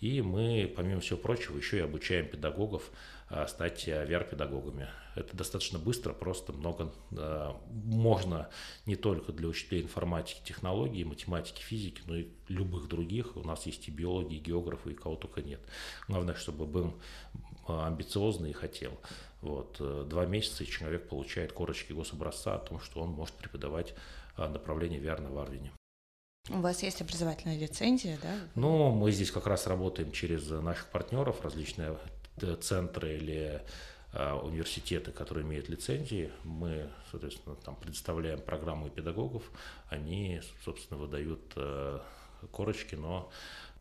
и 0.03 0.21
мы, 0.21 0.71
помимо 0.77 1.01
всего 1.01 1.17
прочего, 1.17 1.57
еще 1.57 1.79
и 1.79 1.83
обучаем 1.83 2.27
педагогов 2.27 2.91
а, 3.29 3.47
стать 3.47 3.87
VR-педагогами. 3.87 4.89
Это 5.15 5.37
достаточно 5.37 5.79
быстро, 5.79 6.13
просто 6.13 6.53
много 6.53 6.93
а, 7.17 7.57
можно 7.71 8.49
не 8.85 8.97
только 8.97 9.33
для 9.33 9.47
учителей 9.47 9.81
информатики, 9.83 10.41
технологии, 10.45 11.05
математики, 11.05 11.63
физики, 11.63 12.03
но 12.07 12.17
и 12.17 12.27
любых 12.49 12.89
других. 12.89 13.37
У 13.37 13.45
нас 13.45 13.65
есть 13.67 13.87
и 13.87 13.93
биологи, 13.93 14.35
и 14.35 14.41
географы, 14.41 14.91
и 14.91 14.95
кого 14.95 15.15
только 15.15 15.41
нет. 15.41 15.61
Главное, 16.09 16.35
чтобы 16.35 16.67
был 16.67 16.95
а, 17.69 17.87
амбициозный 17.87 18.51
и 18.51 18.55
хотел. 18.55 18.99
Вот. 19.41 19.77
Э, 19.79 20.05
два 20.09 20.27
месяца 20.27 20.65
и 20.65 20.67
человек 20.67 21.09
получает 21.09 21.53
корочки 21.53 21.93
гособразца 21.93 22.57
о 22.57 22.59
том, 22.59 22.81
что 22.81 23.01
он 23.01 23.11
может 23.11 23.35
преподавать 23.37 23.95
направление 24.37 25.01
VR 25.01 25.21
на 25.21 25.31
Варвине. 25.31 25.73
У 26.53 26.61
вас 26.61 26.83
есть 26.83 27.01
образовательная 27.01 27.57
лицензия, 27.57 28.19
да? 28.23 28.35
Ну, 28.55 28.91
мы 28.91 29.11
здесь 29.11 29.31
как 29.31 29.47
раз 29.47 29.67
работаем 29.67 30.13
через 30.13 30.51
наших 30.51 30.89
партнеров, 30.89 31.43
различные 31.43 31.97
э, 32.43 32.57
центры 32.57 33.17
или 33.17 33.63
э, 34.13 34.33
университеты, 34.35 35.13
которые 35.13 35.47
имеют 35.47 35.71
лицензии. 35.71 36.31
Мы, 36.45 36.91
соответственно, 37.11 37.57
там 37.57 37.75
предоставляем 37.77 38.39
программу 38.39 38.91
педагогов, 38.91 39.43
они, 39.89 40.43
собственно, 40.63 41.01
выдают 41.01 41.41
э, 41.57 42.01
корочки, 42.51 42.97
но 42.97 43.31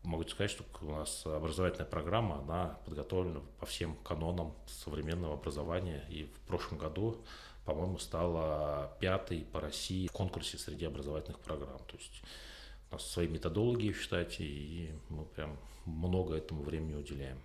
могу 0.04 0.24
сказать, 0.30 0.52
что 0.52 0.64
у 0.82 0.92
нас 0.92 1.26
образовательная 1.26 1.90
программа, 1.90 2.40
она 2.40 2.78
подготовлена 2.86 3.42
по 3.60 3.66
всем 3.66 3.96
канонам 3.98 4.56
современного 4.66 5.34
образования. 5.34 6.06
И 6.10 6.24
в 6.24 6.48
прошлом 6.48 6.78
году, 6.78 7.18
по-моему, 7.66 7.98
стала 7.98 8.96
пятой 9.02 9.42
по 9.52 9.60
России 9.60 10.08
в 10.08 10.14
конкурсе 10.14 10.58
среди 10.58 10.86
образовательных 10.86 11.40
программ. 11.40 11.80
То 11.80 11.98
есть 11.98 12.24
у 12.92 12.96
нас 12.96 13.10
свои 13.10 13.28
методологии 13.28 13.92
в 13.92 14.02
штате, 14.02 14.44
и 14.44 14.92
мы 15.10 15.26
прям 15.26 15.58
много 15.86 16.36
этому 16.36 16.64
времени 16.64 16.96
уделяем. 16.96 17.38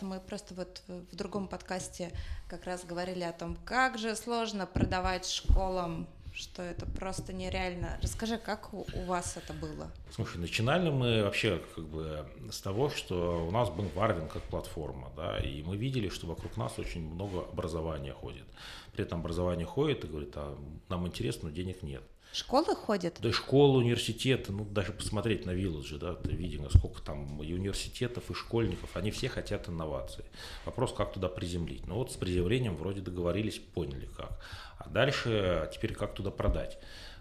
Мы 0.00 0.20
просто 0.20 0.54
вот 0.54 0.82
в 0.88 1.16
другом 1.16 1.48
подкасте 1.48 2.12
как 2.48 2.64
раз 2.64 2.84
говорили 2.84 3.22
о 3.22 3.32
том, 3.32 3.56
как 3.64 3.98
же 3.98 4.16
сложно 4.16 4.66
продавать 4.66 5.26
школам 5.26 6.06
что 6.34 6.62
это 6.62 6.84
просто 6.84 7.32
нереально. 7.32 7.96
Расскажи, 8.02 8.38
как 8.38 8.74
у, 8.74 8.84
у 8.94 9.04
вас 9.04 9.36
это 9.36 9.52
было? 9.52 9.90
Слушай, 10.10 10.38
начинали 10.38 10.90
мы 10.90 11.22
вообще 11.22 11.62
как 11.76 11.84
бы 11.84 12.26
с 12.50 12.60
того, 12.60 12.90
что 12.90 13.46
у 13.46 13.50
нас 13.52 13.70
был 13.70 13.84
Варвин 13.94 14.28
как 14.28 14.42
платформа, 14.42 15.12
да, 15.16 15.38
и 15.38 15.62
мы 15.62 15.76
видели, 15.76 16.08
что 16.08 16.26
вокруг 16.26 16.56
нас 16.56 16.76
очень 16.78 17.08
много 17.08 17.42
образования 17.42 18.12
ходит. 18.12 18.46
При 18.94 19.04
этом 19.04 19.20
образование 19.20 19.66
ходит 19.66 20.04
и 20.04 20.08
говорит, 20.08 20.32
а 20.36 20.56
нам 20.88 21.06
интересно, 21.06 21.48
но 21.48 21.54
денег 21.54 21.82
нет. 21.82 22.02
Школы 22.32 22.74
ходят? 22.74 23.16
Да 23.20 23.32
школы, 23.32 23.78
университеты, 23.78 24.52
ну 24.52 24.64
даже 24.64 24.92
посмотреть 24.92 25.46
на 25.46 25.50
Village, 25.50 25.98
да, 25.98 26.14
ты 26.14 26.32
видимо, 26.32 26.68
сколько 26.68 27.00
там 27.00 27.40
и 27.42 27.52
университетов, 27.52 28.28
и 28.30 28.34
школьников, 28.34 28.96
они 28.96 29.10
все 29.10 29.28
хотят 29.28 29.68
инноваций. 29.68 30.24
Вопрос, 30.64 30.92
как 30.92 31.12
туда 31.12 31.28
приземлить. 31.28 31.86
Ну 31.86 31.94
вот 31.94 32.10
с 32.12 32.16
приземлением 32.16 32.76
вроде 32.76 33.00
договорились, 33.00 33.58
поняли 33.58 34.06
как. 34.06 34.40
А 34.78 34.88
дальше 34.88 35.70
теперь 35.72 35.94
как 35.94 36.14
туда 36.14 36.30
продать. 36.30 36.78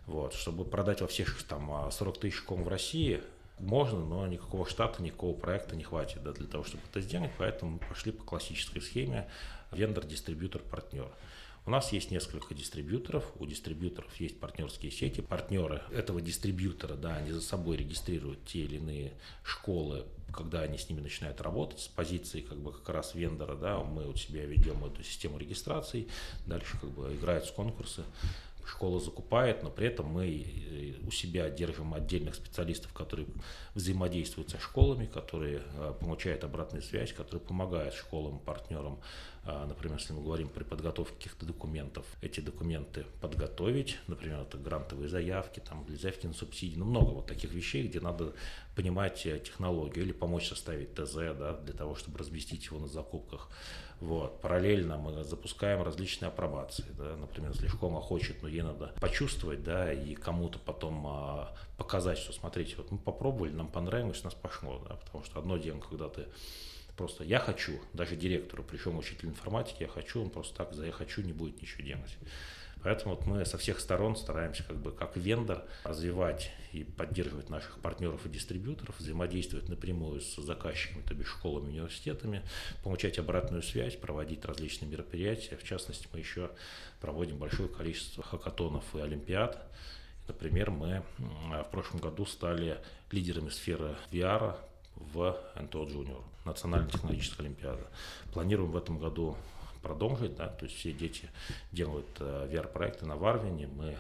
Вот, 0.07 0.33
чтобы 0.33 0.65
продать 0.65 1.01
во 1.01 1.07
всех 1.07 1.41
там 1.43 1.91
40 1.91 2.19
тысяч 2.19 2.41
ком 2.41 2.63
в 2.63 2.67
России, 2.67 3.21
можно, 3.59 3.99
но 3.99 4.25
никакого 4.27 4.67
штата, 4.67 5.01
никакого 5.01 5.35
проекта 5.35 5.75
не 5.75 5.83
хватит 5.83 6.23
да, 6.23 6.33
для 6.33 6.47
того, 6.47 6.63
чтобы 6.63 6.83
это 6.89 7.01
сделать, 7.01 7.31
поэтому 7.37 7.79
пошли 7.79 8.11
по 8.11 8.23
классической 8.23 8.81
схеме 8.81 9.29
вендор, 9.71 10.05
дистрибьютор, 10.05 10.61
партнер. 10.63 11.09
У 11.65 11.69
нас 11.69 11.93
есть 11.93 12.11
несколько 12.11 12.53
дистрибьюторов, 12.53 13.31
у 13.39 13.45
дистрибьюторов 13.45 14.13
есть 14.17 14.37
партнерские 14.37 14.91
сети. 14.91 15.21
Партнеры 15.21 15.81
этого 15.93 16.19
дистрибьютора, 16.19 16.95
да, 16.95 17.15
они 17.15 17.31
за 17.31 17.39
собой 17.39 17.77
регистрируют 17.77 18.43
те 18.45 18.59
или 18.59 18.75
иные 18.75 19.13
школы, 19.43 20.05
когда 20.33 20.61
они 20.61 20.77
с 20.77 20.89
ними 20.89 20.99
начинают 20.99 21.39
работать 21.39 21.79
с 21.79 21.87
позиции 21.87 22.41
как 22.41 22.57
бы 22.57 22.73
как 22.73 22.89
раз 22.89 23.15
вендора, 23.15 23.55
да, 23.55 23.79
мы 23.79 24.09
у 24.09 24.15
себя 24.15 24.45
ведем 24.45 24.83
эту 24.83 25.03
систему 25.03 25.37
регистрации, 25.37 26.09
дальше 26.45 26.77
как 26.81 26.89
бы 26.89 27.13
играют 27.15 27.45
с 27.45 27.51
конкурсы, 27.51 28.03
школа 28.65 28.99
закупает, 28.99 29.63
но 29.63 29.69
при 29.69 29.87
этом 29.87 30.07
мы 30.07 30.95
у 31.05 31.11
себя 31.11 31.49
держим 31.49 31.93
отдельных 31.93 32.35
специалистов, 32.35 32.93
которые 32.93 33.27
взаимодействуют 33.75 34.49
со 34.49 34.59
школами, 34.59 35.05
которые 35.05 35.61
э, 35.75 35.93
получают 35.99 36.43
обратную 36.43 36.81
связь, 36.81 37.13
которые 37.13 37.41
помогают 37.41 37.93
школам, 37.93 38.39
партнерам 38.39 38.99
например, 39.45 39.97
если 39.97 40.13
мы 40.13 40.21
говорим 40.21 40.47
при 40.47 40.63
подготовке 40.63 41.15
каких-то 41.15 41.45
документов, 41.45 42.05
эти 42.21 42.39
документы 42.39 43.05
подготовить, 43.21 43.99
например, 44.07 44.39
это 44.39 44.57
грантовые 44.57 45.09
заявки, 45.09 45.59
там, 45.59 45.83
или 45.85 45.95
заявки 45.95 46.27
на 46.27 46.33
субсидии, 46.33 46.77
ну, 46.77 46.85
много 46.85 47.09
вот 47.09 47.27
таких 47.27 47.51
вещей, 47.51 47.87
где 47.87 47.99
надо 47.99 48.33
понимать 48.75 49.25
э, 49.25 49.39
технологию 49.39 50.05
или 50.05 50.13
помочь 50.13 50.47
составить 50.47 50.93
ТЗ, 50.95 51.13
да, 51.37 51.57
для 51.57 51.73
того, 51.73 51.95
чтобы 51.95 52.19
разместить 52.19 52.65
его 52.65 52.79
на 52.79 52.87
закупках. 52.87 53.49
Вот. 53.99 54.41
Параллельно 54.41 54.97
мы 54.97 55.23
запускаем 55.23 55.81
различные 55.81 56.27
апробации. 56.27 56.85
Да. 56.97 57.15
Например, 57.15 57.51
если 57.51 57.67
школа 57.67 58.01
хочет, 58.01 58.41
но 58.41 58.49
ей 58.49 58.61
надо 58.61 58.93
почувствовать, 58.99 59.63
да, 59.63 59.93
и 59.93 60.15
кому-то 60.15 60.59
потом 60.59 61.05
а, 61.07 61.55
показать, 61.77 62.17
что 62.17 62.33
смотрите, 62.33 62.75
вот 62.77 62.91
мы 62.91 62.97
попробовали, 62.97 63.51
нам 63.51 63.67
понравилось, 63.67 64.23
нас 64.23 64.33
пошло, 64.33 64.83
да, 64.87 64.95
потому 64.95 65.23
что 65.23 65.39
одно 65.39 65.57
дело, 65.57 65.79
когда 65.79 66.09
ты 66.09 66.25
Просто 66.97 67.23
я 67.23 67.39
хочу, 67.39 67.79
даже 67.93 68.15
директору, 68.15 68.63
причем 68.63 68.97
учитель 68.97 69.29
информатики, 69.29 69.83
я 69.83 69.89
хочу, 69.89 70.21
он 70.21 70.29
просто 70.29 70.55
так 70.55 70.73
за 70.73 70.85
я 70.85 70.91
хочу 70.91 71.21
не 71.21 71.33
будет 71.33 71.61
ничего 71.61 71.83
делать. 71.83 72.17
Поэтому 72.83 73.15
вот 73.15 73.25
мы 73.25 73.45
со 73.45 73.57
всех 73.57 73.79
сторон 73.79 74.17
стараемся 74.17 74.63
как 74.63 74.75
бы 74.77 74.91
как 74.91 75.15
вендор 75.15 75.63
развивать 75.85 76.51
и 76.73 76.83
поддерживать 76.83 77.49
наших 77.49 77.79
партнеров 77.79 78.25
и 78.25 78.29
дистрибьюторов, 78.29 78.99
взаимодействовать 78.99 79.69
напрямую 79.69 80.19
с 80.19 80.35
заказчиками, 80.35 81.01
то 81.01 81.13
бишь 81.13 81.29
школами, 81.29 81.69
университетами, 81.69 82.43
получать 82.83 83.17
обратную 83.19 83.63
связь, 83.63 83.95
проводить 83.95 84.43
различные 84.43 84.91
мероприятия. 84.91 85.55
В 85.55 85.63
частности, 85.63 86.09
мы 86.11 86.19
еще 86.19 86.51
проводим 86.99 87.37
большое 87.37 87.69
количество 87.69 88.21
хакатонов 88.21 88.83
и 88.95 88.99
олимпиад. 88.99 89.65
Например, 90.27 90.69
мы 90.69 91.03
в 91.17 91.67
прошлом 91.71 92.01
году 92.01 92.25
стали 92.25 92.77
лидерами 93.11 93.49
сферы 93.49 93.95
VR 94.11 94.57
в 94.95 95.37
НТО 95.55 95.83
Junior, 95.83 96.23
Национальная 96.45 96.89
технологическая 96.89 97.43
олимпиада. 97.43 97.87
Планируем 98.33 98.71
в 98.71 98.77
этом 98.77 98.99
году 98.99 99.35
продолжить, 99.81 100.35
да, 100.35 100.47
то 100.47 100.65
есть 100.65 100.77
все 100.77 100.91
дети 100.91 101.29
делают 101.71 102.07
э, 102.19 102.49
VR-проекты 102.51 103.05
на 103.05 103.17
Варвине, 103.17 103.67
мы 103.67 103.97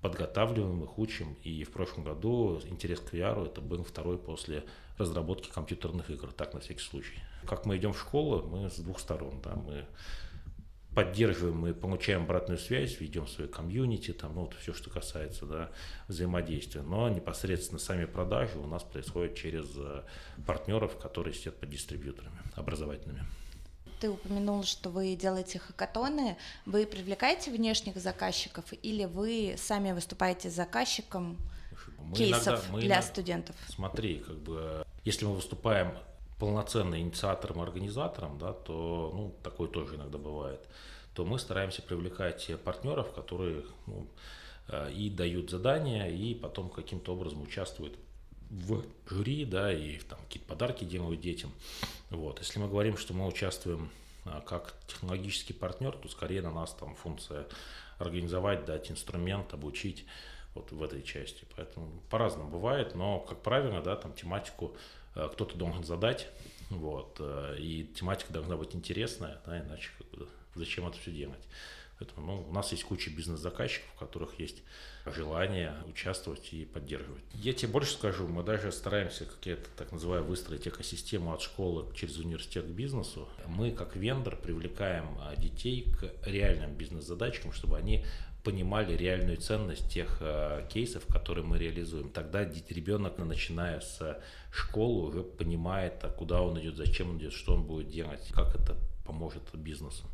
подготавливаем 0.00 0.84
их, 0.84 0.98
учим, 0.98 1.36
и 1.42 1.64
в 1.64 1.70
прошлом 1.70 2.04
году 2.04 2.60
интерес 2.66 3.00
к 3.00 3.12
VR 3.12 3.46
это 3.46 3.60
был 3.60 3.84
второй 3.84 4.16
после 4.16 4.64
разработки 4.96 5.50
компьютерных 5.50 6.10
игр, 6.10 6.32
так 6.32 6.54
на 6.54 6.60
всякий 6.60 6.80
случай. 6.80 7.18
Как 7.46 7.66
мы 7.66 7.76
идем 7.76 7.92
в 7.92 8.00
школу, 8.00 8.42
мы 8.42 8.70
с 8.70 8.76
двух 8.76 9.00
сторон, 9.00 9.40
да, 9.42 9.54
мы 9.54 9.84
поддерживаем, 10.98 11.58
мы 11.58 11.74
получаем 11.74 12.24
обратную 12.24 12.58
связь, 12.58 12.98
ведем 12.98 13.28
свою 13.28 13.48
комьюнити, 13.48 14.12
там, 14.12 14.34
ну, 14.34 14.40
вот 14.40 14.54
все, 14.54 14.74
что 14.74 14.90
касается 14.90 15.46
да, 15.46 15.70
взаимодействия. 16.08 16.82
Но 16.82 17.08
непосредственно 17.08 17.78
сами 17.78 18.04
продажи 18.04 18.58
у 18.58 18.66
нас 18.66 18.82
происходят 18.82 19.36
через 19.36 19.66
э, 19.76 20.02
партнеров, 20.44 20.98
которые 20.98 21.34
сидят 21.34 21.54
под 21.60 21.70
дистрибьюторами 21.70 22.38
образовательными. 22.56 23.24
Ты 24.00 24.10
упомянул, 24.10 24.64
что 24.64 24.90
вы 24.90 25.14
делаете 25.14 25.60
хакатоны. 25.60 26.36
Вы 26.66 26.84
привлекаете 26.84 27.52
внешних 27.52 27.96
заказчиков 27.98 28.64
или 28.82 29.04
вы 29.04 29.54
сами 29.56 29.92
выступаете 29.92 30.50
заказчиком 30.50 31.38
мы 32.00 32.16
кейсов 32.16 32.46
иногда, 32.46 32.72
мы 32.72 32.80
для 32.80 32.88
иногда, 32.88 33.02
студентов? 33.02 33.56
Смотри, 33.68 34.18
как 34.18 34.36
бы, 34.38 34.84
если 35.04 35.26
мы 35.26 35.36
выступаем 35.36 35.92
полноценным 36.38 36.98
инициатором, 36.98 37.60
организатором, 37.60 38.38
да, 38.38 38.52
то 38.52 39.12
ну, 39.14 39.34
такое 39.42 39.68
тоже 39.68 39.96
иногда 39.96 40.18
бывает, 40.18 40.60
то 41.14 41.24
мы 41.24 41.38
стараемся 41.38 41.82
привлекать 41.82 42.50
партнеров, 42.64 43.12
которые 43.12 43.64
ну, 43.86 44.06
э, 44.68 44.92
и 44.92 45.10
дают 45.10 45.50
задания, 45.50 46.08
и 46.08 46.34
потом 46.34 46.70
каким-то 46.70 47.14
образом 47.14 47.42
участвуют 47.42 47.98
в 48.50 48.84
жюри, 49.08 49.44
да, 49.44 49.72
и 49.72 49.98
там 49.98 50.18
какие-то 50.20 50.48
подарки 50.48 50.84
делают 50.84 51.20
детям. 51.20 51.52
Вот. 52.10 52.38
Если 52.38 52.58
мы 52.58 52.68
говорим, 52.68 52.96
что 52.96 53.14
мы 53.14 53.26
участвуем 53.26 53.90
а, 54.24 54.40
как 54.40 54.74
технологический 54.86 55.52
партнер, 55.52 55.92
то 55.92 56.08
скорее 56.08 56.42
на 56.42 56.50
нас 56.50 56.72
там 56.74 56.94
функция 56.94 57.46
организовать, 57.98 58.64
дать 58.64 58.90
инструмент, 58.90 59.52
обучить 59.52 60.06
вот 60.58 60.72
в 60.72 60.82
этой 60.82 61.02
части. 61.02 61.44
Поэтому 61.56 62.02
по-разному 62.10 62.50
бывает, 62.50 62.94
но, 62.94 63.20
как 63.20 63.42
правило, 63.42 63.80
да, 63.82 63.96
там 63.96 64.12
тематику 64.12 64.74
Э, 65.18 65.28
кто-то 65.32 65.56
должен 65.56 65.84
задать, 65.84 66.28
вот, 66.70 67.16
э, 67.18 67.56
и 67.58 67.84
тематика 67.94 68.32
должна 68.32 68.56
быть 68.56 68.74
интересная, 68.74 69.40
да, 69.44 69.60
иначе 69.60 69.90
как 69.98 70.06
бы, 70.10 70.28
зачем 70.54 70.86
это 70.86 70.96
все 70.98 71.10
делать. 71.10 71.44
Поэтому 71.98 72.26
ну, 72.26 72.48
у 72.48 72.52
нас 72.52 72.70
есть 72.70 72.84
куча 72.84 73.10
бизнес-заказчиков, 73.10 73.88
у 73.96 73.98
которых 73.98 74.38
есть 74.38 74.62
желание 75.04 75.74
участвовать 75.88 76.52
и 76.52 76.64
поддерживать. 76.64 77.24
Я 77.34 77.52
тебе 77.52 77.72
больше 77.72 77.94
скажу, 77.94 78.28
мы 78.28 78.44
даже 78.44 78.70
стараемся, 78.70 79.24
как 79.24 79.44
я 79.46 79.54
это 79.54 79.68
так 79.76 79.90
называю, 79.90 80.22
выстроить 80.22 80.68
экосистему 80.68 81.32
от 81.32 81.42
школы 81.42 81.92
через 81.96 82.16
университет 82.18 82.66
к 82.66 82.68
бизнесу. 82.68 83.28
Мы, 83.46 83.72
как 83.72 83.96
вендор, 83.96 84.36
привлекаем 84.36 85.18
а, 85.20 85.34
детей 85.34 85.92
к 85.92 86.14
реальным 86.24 86.74
бизнес-задачам, 86.74 87.52
чтобы 87.52 87.76
они 87.76 88.04
понимали 88.48 88.96
реальную 88.96 89.36
ценность 89.36 89.92
тех 89.92 90.18
э, 90.20 90.66
кейсов, 90.70 91.06
которые 91.06 91.44
мы 91.44 91.58
реализуем. 91.58 92.08
Тогда 92.08 92.44
ребенок, 92.44 93.18
начиная 93.18 93.80
с 93.80 94.18
школы, 94.50 95.08
уже 95.08 95.22
понимает, 95.22 96.02
а 96.02 96.08
куда 96.08 96.40
он 96.40 96.58
идет, 96.58 96.76
зачем 96.76 97.10
он 97.10 97.18
идет, 97.18 97.34
что 97.34 97.52
он 97.52 97.64
будет 97.64 97.90
делать, 97.90 98.26
как 98.32 98.54
это 98.54 98.74
поможет 99.04 99.42
бизнесу. 99.52 100.04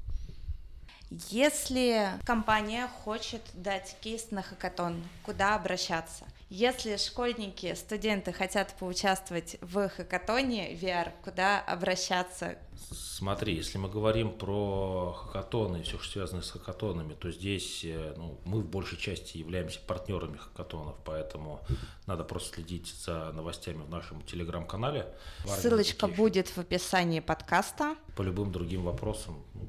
Если 1.31 2.09
компания 2.25 2.89
хочет 3.05 3.43
дать 3.55 3.97
кейс 4.01 4.33
на 4.33 4.43
хакатон, 4.43 4.97
куда 5.23 5.55
обращаться? 5.55 6.25
Если 6.51 6.97
школьники, 6.99 7.75
студенты 7.75 8.33
хотят 8.33 8.75
поучаствовать 8.79 9.57
в 9.61 9.89
хакатоне 9.89 10.75
VR, 10.75 11.13
куда 11.25 11.61
обращаться? 11.61 12.59
Смотри, 12.91 13.55
если 13.55 13.79
мы 13.79 13.89
говорим 13.89 14.31
про 14.31 15.13
хакатоны 15.13 15.79
и 15.79 15.83
все, 15.83 15.99
что 15.99 16.13
связано 16.13 16.43
с 16.43 16.51
хакатонами, 16.51 17.15
то 17.15 17.31
здесь 17.31 17.81
э, 17.85 18.15
ну, 18.17 18.39
мы 18.45 18.61
в 18.61 18.69
большей 18.69 18.99
части 18.99 19.39
являемся 19.39 19.81
партнерами 19.81 20.37
хакатонов, 20.37 20.97
поэтому 21.05 21.61
надо 22.07 22.25
просто 22.25 22.57
следить 22.57 22.89
за 22.89 23.33
новостями 23.33 23.83
в 23.83 23.89
нашем 23.89 24.23
телеграм-канале. 24.23 25.07
Ссылочка 25.47 26.07
будет 26.07 26.49
в 26.49 26.59
описании 26.59 27.21
подкаста. 27.21 27.97
По 28.17 28.23
любым 28.23 28.53
другим 28.53 28.85
вопросам 28.85 29.43
ну, 29.55 29.67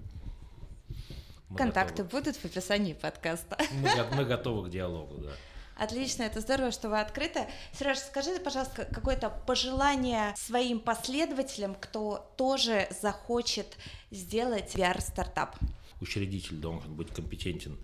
мы 1.49 1.57
Контакты 1.57 2.03
готовы. 2.03 2.23
будут 2.23 2.35
в 2.35 2.45
описании 2.45 2.93
подкаста. 2.93 3.57
Мы, 3.71 4.15
мы 4.15 4.25
готовы 4.25 4.67
к 4.67 4.71
диалогу, 4.71 5.19
да. 5.19 5.31
Отлично, 5.75 6.23
это 6.23 6.39
здорово, 6.39 6.71
что 6.71 6.89
вы 6.89 7.01
открыты. 7.01 7.47
Сереж, 7.73 7.97
скажи, 7.99 8.39
пожалуйста, 8.39 8.85
какое-то 8.85 9.29
пожелание 9.29 10.33
своим 10.37 10.79
последователям, 10.79 11.75
кто 11.75 12.31
тоже 12.37 12.87
захочет 13.01 13.77
сделать 14.09 14.75
VR-стартап? 14.75 15.55
Учредитель 15.99 16.55
должен 16.57 16.95
быть 16.95 17.09
компетентен 17.11 17.77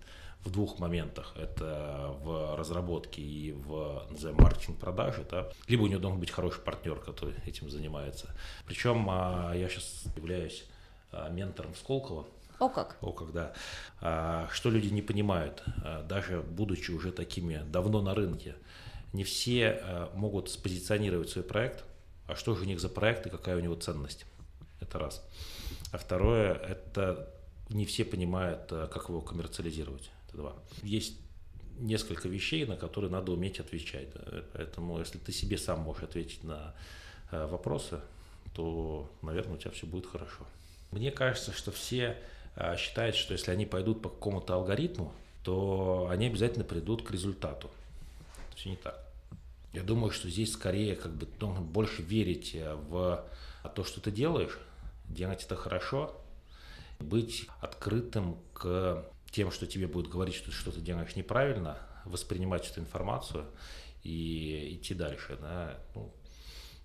в 0.44 0.50
двух 0.50 0.78
моментах. 0.78 1.34
Это 1.36 2.16
в 2.22 2.56
разработке 2.56 3.20
и 3.20 3.52
в 3.52 4.06
маркетинг 4.38 4.78
продажи. 4.78 5.26
Да? 5.30 5.48
Либо 5.68 5.82
у 5.82 5.86
него 5.86 6.00
должен 6.00 6.18
быть 6.18 6.30
хороший 6.30 6.60
партнер, 6.60 6.98
который 6.98 7.34
этим 7.46 7.70
занимается. 7.70 8.34
Причем 8.66 9.06
а, 9.10 9.52
я 9.54 9.68
сейчас 9.68 10.04
являюсь 10.16 10.64
а, 11.12 11.28
ментором 11.28 11.74
Сколково, 11.74 12.26
О 12.62 12.68
как? 12.68 12.96
О 13.00 13.10
как, 13.10 13.32
да. 13.32 13.52
А, 14.00 14.48
что 14.52 14.70
люди 14.70 14.86
не 14.86 15.02
понимают, 15.02 15.64
а, 15.82 16.04
даже 16.04 16.42
будучи 16.42 16.92
уже 16.92 17.10
такими 17.10 17.60
давно 17.66 18.00
на 18.00 18.14
рынке, 18.14 18.54
не 19.12 19.24
все 19.24 19.80
а, 19.82 20.12
могут 20.14 20.48
спозиционировать 20.48 21.28
свой 21.28 21.44
проект, 21.44 21.84
а 22.28 22.36
что 22.36 22.54
же 22.54 22.62
у 22.62 22.64
них 22.64 22.78
за 22.78 22.88
проект 22.88 23.26
и 23.26 23.30
какая 23.30 23.56
у 23.56 23.60
него 23.60 23.74
ценность. 23.74 24.26
Это 24.80 25.00
раз. 25.00 25.28
А 25.90 25.98
второе, 25.98 26.54
это 26.54 27.34
не 27.68 27.84
все 27.84 28.04
понимают, 28.04 28.68
а, 28.70 28.86
как 28.86 29.08
его 29.08 29.20
коммерциализировать. 29.20 30.12
Это 30.28 30.36
два. 30.36 30.52
Есть 30.84 31.18
несколько 31.80 32.28
вещей, 32.28 32.64
на 32.64 32.76
которые 32.76 33.10
надо 33.10 33.32
уметь 33.32 33.58
отвечать. 33.58 34.06
Поэтому, 34.52 35.00
если 35.00 35.18
ты 35.18 35.32
себе 35.32 35.58
сам 35.58 35.80
можешь 35.80 36.04
ответить 36.04 36.44
на 36.44 36.76
вопросы, 37.32 38.00
то, 38.54 39.10
наверное, 39.20 39.54
у 39.54 39.58
тебя 39.58 39.72
все 39.72 39.86
будет 39.86 40.06
хорошо. 40.06 40.46
Мне 40.92 41.10
кажется, 41.10 41.52
что 41.52 41.72
все 41.72 42.18
а, 42.54 42.76
считают, 42.76 43.16
что 43.16 43.32
если 43.32 43.50
они 43.50 43.66
пойдут 43.66 44.02
по 44.02 44.08
какому-то 44.08 44.54
алгоритму, 44.54 45.12
то 45.42 46.08
они 46.10 46.26
обязательно 46.26 46.64
придут 46.64 47.02
к 47.02 47.10
результату. 47.10 47.70
Все 48.54 48.70
не 48.70 48.76
так. 48.76 48.98
Я 49.72 49.82
думаю, 49.82 50.10
что 50.10 50.28
здесь 50.28 50.52
скорее 50.52 50.96
как 50.96 51.12
бы 51.12 51.26
нужно 51.40 51.62
больше 51.62 52.02
верить 52.02 52.54
э, 52.54 52.74
в 52.74 53.24
то, 53.74 53.84
что 53.84 54.00
ты 54.00 54.10
делаешь, 54.10 54.58
делать 55.08 55.44
это 55.44 55.56
хорошо, 55.56 56.14
быть 57.00 57.48
открытым 57.60 58.36
к 58.52 59.04
тем, 59.30 59.50
что 59.50 59.66
тебе 59.66 59.86
будет 59.86 60.08
говорить, 60.08 60.34
что 60.34 60.50
ты 60.50 60.52
что-то 60.52 60.80
делаешь 60.80 61.16
неправильно, 61.16 61.78
воспринимать 62.04 62.70
эту 62.70 62.80
информацию 62.80 63.46
и 64.02 64.76
идти 64.76 64.94
дальше. 64.94 65.38
Да? 65.40 65.78
Ну, 65.94 66.12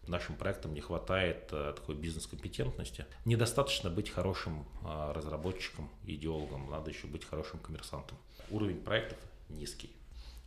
нашим 0.07 0.35
проектам 0.35 0.73
не 0.73 0.81
хватает 0.81 1.49
а, 1.51 1.73
такой 1.73 1.95
бизнес-компетентности. 1.95 3.05
Недостаточно 3.25 3.89
быть 3.89 4.09
хорошим 4.09 4.65
а, 4.83 5.13
разработчиком, 5.13 5.89
идеологом, 6.05 6.69
надо 6.69 6.91
еще 6.91 7.07
быть 7.07 7.25
хорошим 7.25 7.59
коммерсантом. 7.59 8.17
Уровень 8.49 8.81
проектов 8.81 9.19
низкий. 9.49 9.91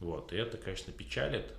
Вот, 0.01 0.33
и 0.33 0.37
это, 0.37 0.57
конечно, 0.57 0.93
печалит. 0.93 1.53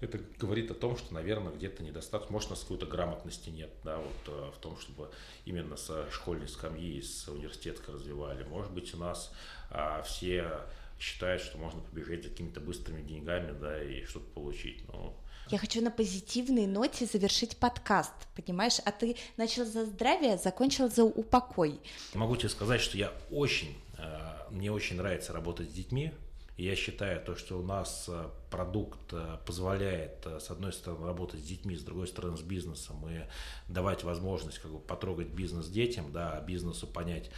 Это 0.00 0.20
говорит 0.38 0.70
о 0.70 0.74
том, 0.74 0.96
что, 0.96 1.14
наверное, 1.14 1.52
где-то 1.52 1.82
недостаточно, 1.82 2.32
может, 2.32 2.48
у 2.48 2.52
нас 2.52 2.60
какой-то 2.60 2.84
грамотности 2.84 3.48
нет, 3.48 3.70
да, 3.82 3.96
вот 3.98 4.28
а, 4.28 4.52
в 4.52 4.58
том, 4.58 4.78
чтобы 4.78 5.10
именно 5.44 5.76
со 5.76 6.10
школьной 6.10 6.48
скамьи, 6.48 7.00
с 7.00 7.28
университетской 7.28 7.94
развивали. 7.94 8.44
Может 8.44 8.72
быть, 8.72 8.94
у 8.94 8.98
нас 8.98 9.32
а, 9.70 10.02
все 10.02 10.62
считают, 10.98 11.42
что 11.42 11.58
можно 11.58 11.80
побежать 11.80 12.22
какими-то 12.22 12.60
быстрыми 12.60 13.02
деньгами, 13.02 13.52
да, 13.58 13.82
и 13.82 14.04
что-то 14.04 14.26
получить. 14.32 14.86
Но 14.88 15.16
я 15.48 15.58
хочу 15.58 15.80
на 15.80 15.92
позитивной 15.92 16.66
ноте 16.66 17.06
завершить 17.06 17.56
подкаст, 17.56 18.12
понимаешь? 18.34 18.78
А 18.84 18.90
ты 18.90 19.16
начал 19.36 19.64
за 19.64 19.84
здравие, 19.84 20.38
закончил 20.38 20.90
за 20.90 21.04
упокой. 21.04 21.78
Могу 22.14 22.36
тебе 22.36 22.48
сказать, 22.48 22.80
что 22.80 22.98
я 22.98 23.12
очень, 23.30 23.76
э, 23.96 24.50
мне 24.50 24.72
очень 24.72 24.96
нравится 24.96 25.32
работать 25.32 25.70
с 25.70 25.72
детьми. 25.72 26.12
Я 26.56 26.74
считаю 26.74 27.22
то, 27.22 27.36
что 27.36 27.58
у 27.58 27.62
нас 27.62 28.06
э, 28.08 28.28
продукт 28.50 29.12
э, 29.12 29.36
позволяет, 29.44 30.26
с 30.26 30.50
одной 30.50 30.72
стороны, 30.72 31.06
работать 31.06 31.40
с 31.40 31.44
детьми, 31.44 31.76
с 31.76 31.82
другой 31.82 32.06
стороны, 32.06 32.38
с 32.38 32.40
бизнесом 32.40 33.06
и 33.08 33.24
давать 33.68 34.04
возможность 34.04 34.58
как 34.60 34.70
бы 34.70 34.78
потрогать 34.78 35.28
бизнес 35.28 35.68
детям, 35.68 36.12
да, 36.12 36.32
а 36.32 36.40
бизнесу 36.40 36.86
понять, 36.86 37.30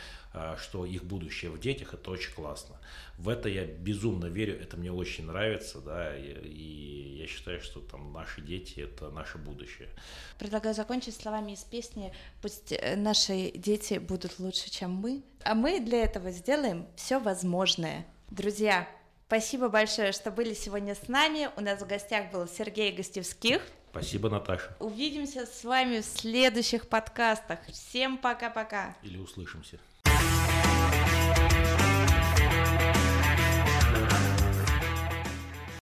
что 0.57 0.85
их 0.87 1.05
будущее 1.05 1.51
в 1.51 1.59
детях, 1.59 1.95
это 1.95 2.11
очень 2.11 2.33
классно. 2.33 2.77
В 3.17 3.29
это 3.29 3.49
я 3.49 3.67
безумно 3.67 4.27
верю, 4.27 4.61
это 4.61 4.77
мне 4.77 4.93
очень 4.93 5.27
нравится, 5.27 5.81
да, 5.81 6.17
и, 6.17 7.17
я 7.19 7.27
считаю, 7.27 7.61
что 7.61 7.81
там 7.81 8.13
наши 8.13 8.41
дети 8.41 8.81
это 8.81 9.11
наше 9.11 9.39
будущее. 9.39 9.89
Предлагаю 10.39 10.75
закончить 10.75 11.17
словами 11.17 11.53
из 11.53 11.65
песни 11.65 12.13
«Пусть 12.41 12.73
э, 12.73 12.95
наши 12.95 13.51
дети 13.51 13.95
будут 13.99 14.39
лучше, 14.39 14.71
чем 14.71 14.93
мы, 14.93 15.25
а 15.43 15.55
мы 15.55 15.81
для 15.81 16.05
этого 16.05 16.31
сделаем 16.31 16.87
все 16.95 17.19
возможное». 17.19 18.07
Друзья, 18.31 18.87
спасибо 19.29 19.69
большое, 19.69 20.13
что 20.13 20.31
были 20.31 20.55
сегодня 20.55 20.95
с 20.95 21.07
нами. 21.07 21.51
У 21.57 21.61
нас 21.61 21.81
в 21.81 21.87
гостях 21.87 22.33
был 22.33 22.49
Сергей 22.49 22.91
Гостевских. 22.93 23.63
Спасибо, 23.91 24.31
Наташа. 24.31 24.75
Увидимся 24.81 25.47
с 25.47 25.65
вами 25.65 26.01
в 26.01 26.05
следующих 26.05 26.89
подкастах. 26.89 27.61
Всем 27.71 28.19
пока-пока. 28.19 28.97
Или 29.03 29.19
услышимся. 29.19 29.79
Thank 31.31 31.81
you. 31.81 31.88